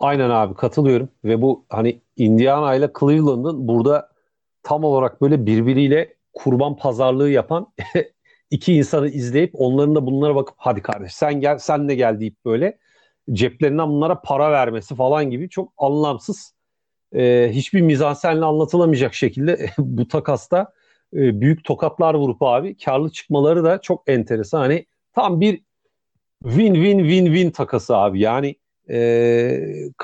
[0.00, 4.12] Aynen abi katılıyorum ve bu hani Indiana ile Cleveland'ın burada
[4.62, 7.72] tam olarak böyle birbiriyle kurban pazarlığı yapan
[8.50, 12.44] iki insanı izleyip onların da bunlara bakıp hadi kardeş sen gel sen de gel deyip
[12.44, 12.78] böyle
[13.32, 16.54] ceplerinden bunlara para vermesi falan gibi çok anlamsız
[17.14, 20.72] e, hiçbir mizansenle anlatılamayacak şekilde bu takasta
[21.14, 24.58] e, büyük tokatlar vurup abi karlı çıkmaları da çok enteresan.
[24.58, 25.62] Hani tam bir
[26.42, 28.20] win win win win takası abi.
[28.20, 28.56] Yani
[28.90, 28.98] e,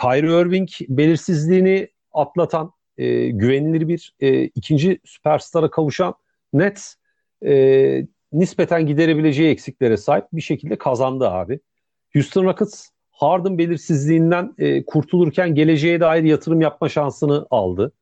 [0.00, 6.14] Kyrie Irving belirsizliğini atlatan e, güvenilir bir e, ikinci süperstara kavuşan
[6.52, 6.94] Nets
[7.46, 11.60] e, nispeten giderebileceği eksiklere sahip bir şekilde kazandı abi.
[12.14, 17.92] Houston Rockets Harden belirsizliğinden e, kurtulurken geleceğe dair yatırım yapma şansını aldı.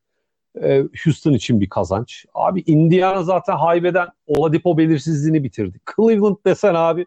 [0.61, 2.25] E, Houston için bir kazanç.
[2.33, 5.79] Abi Indiana zaten haybeden Oladipo belirsizliğini bitirdi.
[5.95, 7.05] Cleveland desen abi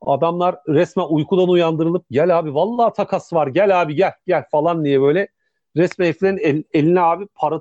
[0.00, 5.00] adamlar resmen uykudan uyandırılıp gel abi vallahi takas var gel abi gel gel falan diye
[5.00, 5.28] böyle
[5.76, 7.60] resmen heriflerin el, eline abi para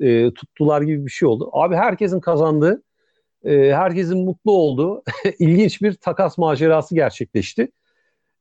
[0.00, 1.50] e, tuttular gibi bir şey oldu.
[1.52, 2.82] Abi herkesin kazandığı,
[3.46, 5.02] e, herkesin mutlu olduğu
[5.38, 7.68] ilginç bir takas macerası gerçekleşti.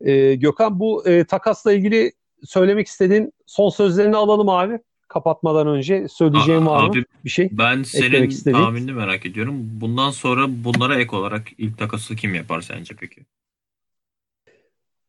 [0.01, 2.11] E, Gökhan bu e, takasla ilgili
[2.43, 4.79] söylemek istediğin son sözlerini alalım abi.
[5.07, 7.49] Kapatmadan önce söyleyeceğim var mı bir şey?
[7.51, 9.55] Ben senin tahminini merak ediyorum.
[9.81, 13.21] Bundan sonra bunlara ek olarak ilk takası kim yapar sence peki?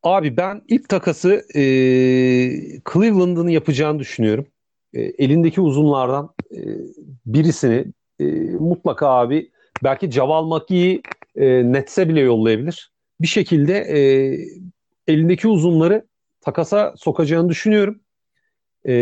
[0.03, 1.61] Abi ben ilk takası e,
[2.92, 4.47] Cleveland'ın yapacağını düşünüyorum.
[4.94, 6.61] E, elindeki uzunlardan e,
[7.26, 7.84] birisini
[8.20, 8.24] e,
[8.61, 9.51] mutlaka abi
[9.85, 11.03] belki Caval Maki'yi
[11.37, 12.93] e, Nets'e bile yollayabilir.
[13.20, 13.99] Bir şekilde e,
[15.09, 16.07] elindeki uzunları
[16.41, 18.01] takasa sokacağını düşünüyorum.
[18.85, 18.93] E,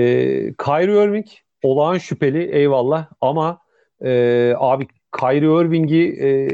[0.65, 1.27] Kyrie Irving
[1.63, 3.59] olağan şüpheli eyvallah ama
[4.05, 4.87] e, abi
[5.21, 6.49] Kyrie Irving'i e,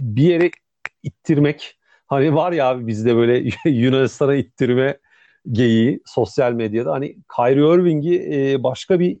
[0.00, 0.50] bir yere
[1.02, 4.98] ittirmek hani var ya abi bizde böyle Yunanistan'a ittirme
[5.52, 9.18] geyiği sosyal medyada hani Kyrie Irving'i e, başka bir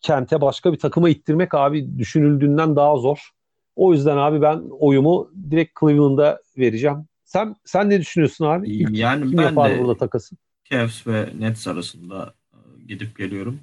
[0.00, 3.30] kente başka bir takıma ittirmek abi düşünüldüğünden daha zor.
[3.76, 7.06] O yüzden abi ben oyumu direkt Cleveland'a vereceğim.
[7.24, 8.68] Sen sen ne düşünüyorsun abi?
[8.68, 10.36] İlk yani kim ben yapar de burada takası?
[10.64, 12.58] Cavs ve Nets arasında e,
[12.88, 13.60] gidip geliyorum.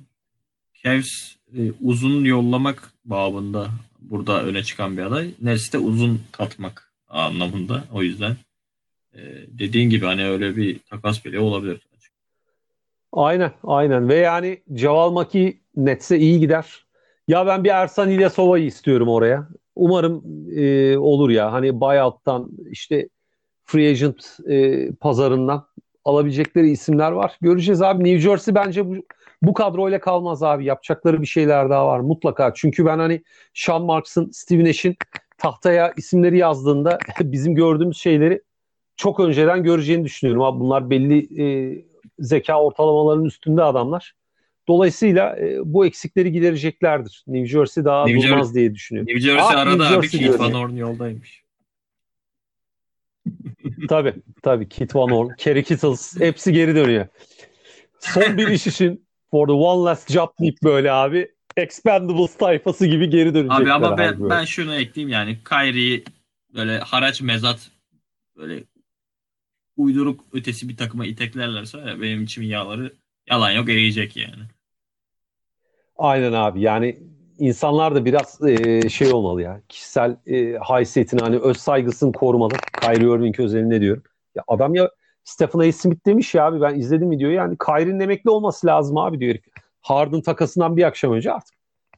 [0.84, 3.68] Cavs e, uzun yollamak babında
[4.02, 5.34] burada öne çıkan bir aday.
[5.42, 7.84] Nets de uzun katmak anlamında.
[7.94, 8.36] O yüzden
[9.14, 11.90] e, dediğin gibi hani öyle bir takas bile olabilir.
[13.12, 16.86] Aynen aynen ve yani Caval Maki Nets'e iyi gider.
[17.28, 19.48] Ya ben bir Ersan İlyasova'yı istiyorum oraya.
[19.80, 20.24] Umarım
[20.56, 21.54] e, olur ya.
[21.54, 23.10] Hani buyout'tan işte
[23.66, 25.68] free agent e, pazarından
[26.06, 27.38] alabilecekleri isimler var.
[27.42, 28.04] Göreceğiz abi.
[28.04, 28.96] New Jersey bence bu,
[29.42, 30.66] bu kadroyla kalmaz abi.
[30.66, 32.54] Yapacakları bir şeyler daha var mutlaka.
[32.56, 33.24] Çünkü ben hani
[33.54, 34.96] Sean Marks'ın, Steve Nash'in
[35.38, 38.42] tahtaya isimleri yazdığında bizim gördüğümüz şeyleri
[38.96, 40.44] çok önceden göreceğini düşünüyorum.
[40.44, 41.46] Abi bunlar belli e,
[42.20, 44.14] zeka ortalamalarının üstünde adamlar.
[44.70, 47.24] Dolayısıyla e, bu eksikleri gidereceklerdir.
[47.28, 49.14] New Jersey daha New durmaz Jersey, diye düşünüyorum.
[49.14, 51.44] New Jersey Aa, arada New abi Keith Van Horn yoldaymış.
[53.90, 57.08] tabii tabii Kit Van Horn, Kerry Kittles hepsi geri dönüyor.
[58.00, 63.10] Son bir iş için for the one last job deyip böyle abi Expendables tayfası gibi
[63.10, 63.62] geri dönecekler.
[63.62, 66.04] Abi ama ben, abi ben şunu ekleyeyim yani Kyrie'yi
[66.54, 67.72] böyle haraç mezat
[68.38, 68.64] böyle
[69.78, 72.94] uyduruk ötesi bir takıma iteklerlerse benim için yağları
[73.30, 74.44] yalan yok eriyecek yani.
[76.00, 76.98] Aynen abi yani
[77.40, 82.54] insanlar da biraz e, şey olmalı ya kişisel e, haysiyetini hani öz saygısını korumalı.
[82.82, 84.04] Kyrie Irving özelinde diyorum.
[84.36, 84.90] Ya adam ya
[85.24, 85.72] Stephen A.
[85.72, 89.46] Smith demiş ya abi ben izledim videoyu yani Kyrie'nin emekli olması lazım abi diyor herif.
[89.82, 91.56] Harden takasından bir akşam önce artık.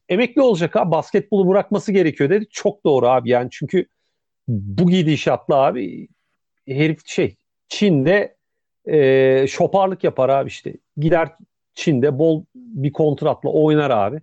[0.10, 2.46] Emekli olacak abi basketbolu bırakması gerekiyor dedi.
[2.52, 3.86] Çok doğru abi yani çünkü
[4.48, 6.08] bu gidişatla abi
[6.68, 7.36] herif şey
[7.70, 8.36] Çin'de
[8.86, 10.74] e, şoparlık yapar abi işte.
[10.98, 11.30] Gider
[11.76, 14.22] Çin'de bol bir kontratla oynar abi.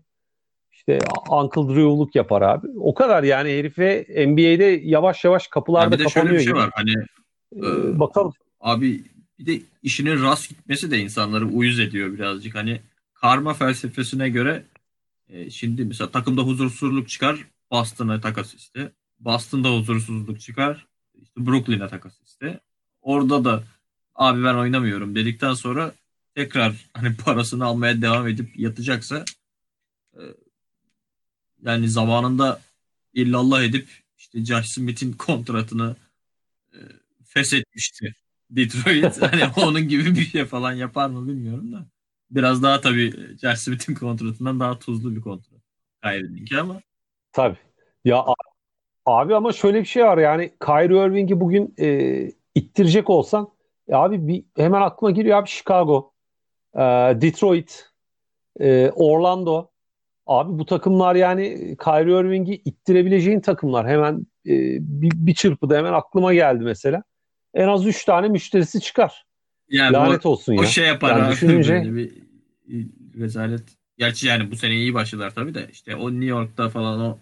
[0.72, 0.98] İşte
[1.30, 2.66] Uncle Drew'luk yapar abi.
[2.80, 6.26] O kadar yani herife NBA'de yavaş yavaş kapılarda ya bir de kapanıyor.
[6.26, 6.58] Şöyle bir şey gibi.
[6.58, 6.92] var hani
[7.56, 8.32] ee, bakalım.
[8.60, 9.04] Abi
[9.38, 12.54] bir de işinin rast gitmesi de insanları uyuz ediyor birazcık.
[12.54, 12.80] Hani
[13.14, 14.64] karma felsefesine göre
[15.28, 18.92] e, şimdi mesela takımda huzursuzluk çıkar Boston'a takas iste.
[19.20, 22.60] Boston'da huzursuzluk çıkar işte Brooklyn'e takas iste.
[23.02, 23.62] Orada da
[24.14, 25.92] abi ben oynamıyorum dedikten sonra
[26.38, 29.24] tekrar hani parasını almaya devam edip yatacaksa
[30.14, 30.22] e,
[31.62, 32.60] yani zamanında
[33.14, 35.96] illallah edip işte Josh Smith'in kontratını
[36.72, 36.78] e,
[37.24, 38.14] feshetmişti
[38.50, 39.22] Detroit.
[39.32, 41.86] hani onun gibi bir şey falan yapar mı bilmiyorum da.
[42.30, 45.60] Biraz daha tabii Josh Smith'in kontratından daha tuzlu bir kontrat.
[46.02, 46.80] Kyrie'ninki ama.
[47.32, 47.58] Tabii.
[48.04, 48.24] Ya
[49.06, 53.48] abi ama şöyle bir şey var yani Kyrie Irving'i bugün e, ittirecek olsan
[53.88, 56.12] e abi bir, hemen aklıma geliyor abi Chicago,
[57.20, 57.90] Detroit,
[58.60, 59.70] e, Orlando.
[60.26, 63.88] Abi bu takımlar yani Kyrie Irving'i ittirebileceğin takımlar.
[63.88, 67.02] Hemen e, bir, bir çırpıda hemen aklıma geldi mesela.
[67.54, 69.26] En az 3 tane müşterisi çıkar.
[69.68, 70.60] Yani Lanet o, olsun o ya.
[70.60, 71.32] O şey yapar yani abi.
[71.32, 71.94] Düşününce...
[71.94, 72.12] Bir
[73.20, 73.62] rezalet.
[73.98, 75.68] Gerçi yani bu sene iyi başladılar tabii de.
[75.72, 77.18] işte o New York'ta falan o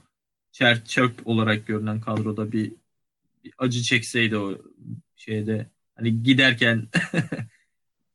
[0.53, 2.73] çer çöp olarak görünen kadroda bir,
[3.45, 4.55] bir acı çekseydi o
[5.17, 6.89] şeyde hani giderken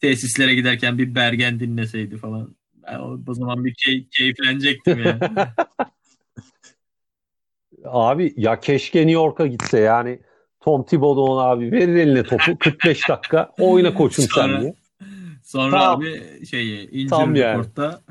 [0.02, 2.56] tesislere giderken bir Bergen dinleseydi falan.
[2.88, 5.20] Ben o, zaman bir key, keyiflenecektim yani.
[7.86, 10.20] abi ya keşke New York'a gitse yani
[10.60, 14.74] Tom Thibodeau abi verir eline topu 45 dakika oyna koçum sonra, sen diye.
[15.44, 18.02] Sonra tam, abi şey injury report'ta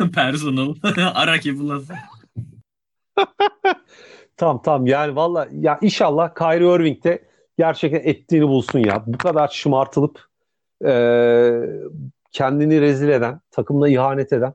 [0.00, 0.10] yani.
[0.14, 0.74] personal
[1.14, 1.96] Araki bulasın.
[4.36, 7.24] tam tam yani valla ya inşallah Kyrie Irving de
[7.58, 9.04] gerçekten ettiğini bulsun ya.
[9.06, 10.31] Bu kadar şımartılıp
[10.84, 10.92] e,
[12.32, 14.54] kendini rezil eden, takımına ihanet eden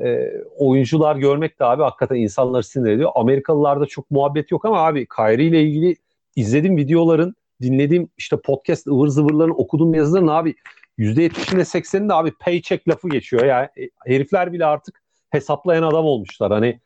[0.00, 3.10] e, oyuncular görmek de abi hakikaten insanları sinir ediyor.
[3.14, 5.96] Amerikalılarda çok muhabbet yok ama abi Kyrie ile ilgili
[6.36, 10.54] izlediğim videoların dinlediğim işte podcast ıvır zıvırların okuduğum yazıların abi
[10.98, 13.44] %70'ine 80'inde abi paycheck lafı geçiyor.
[13.44, 16.52] Yani e, herifler bile artık hesaplayan adam olmuşlar.
[16.52, 16.80] Hani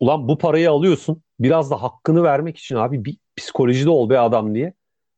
[0.00, 4.54] ulan bu parayı alıyorsun biraz da hakkını vermek için abi bir psikolojide ol be adam
[4.54, 4.72] diye.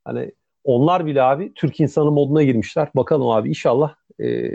[0.05, 0.33] Hani
[0.69, 2.89] onlar bile abi Türk insanı moduna girmişler.
[2.97, 4.51] Bakalım abi inşallah e,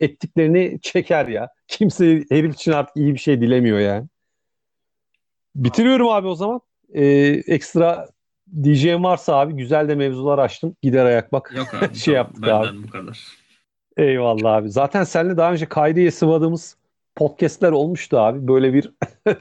[0.00, 1.48] ettiklerini çeker ya.
[1.68, 4.06] Kimse herif için artık iyi bir şey dilemiyor yani.
[5.56, 6.60] Bitiriyorum abi o zaman.
[6.94, 7.04] E,
[7.46, 8.08] ekstra
[8.62, 10.76] diyeceğim varsa abi güzel de mevzular açtın.
[10.82, 11.52] Gider ayak bak.
[11.56, 11.94] Yok abi.
[11.94, 12.82] şey tamam, yaptık benden abi.
[12.86, 13.26] bu kadar.
[13.96, 14.70] Eyvallah abi.
[14.70, 16.76] Zaten seninle daha önce kaydıya sıvadığımız
[17.14, 18.48] podcastler olmuştu abi.
[18.48, 18.92] Böyle bir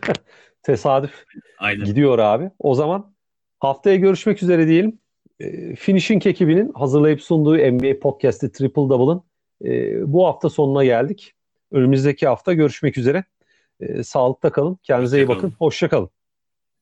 [0.64, 1.26] tesadüf
[1.60, 1.86] Aynen.
[1.86, 2.52] gidiyor abi.
[2.60, 3.14] O zaman
[3.60, 5.00] haftaya görüşmek üzere diyelim.
[5.40, 9.24] E, Finishing ekibinin hazırlayıp sunduğu NBA Podcast'i Triple Double'ın
[9.66, 11.34] e, bu hafta sonuna geldik.
[11.72, 13.24] Önümüzdeki hafta görüşmek üzere.
[13.80, 14.78] E, sağlıkta kalın.
[14.84, 15.54] Kendinize iyi Hoşça bakın.
[15.60, 16.10] Hoşça kalın.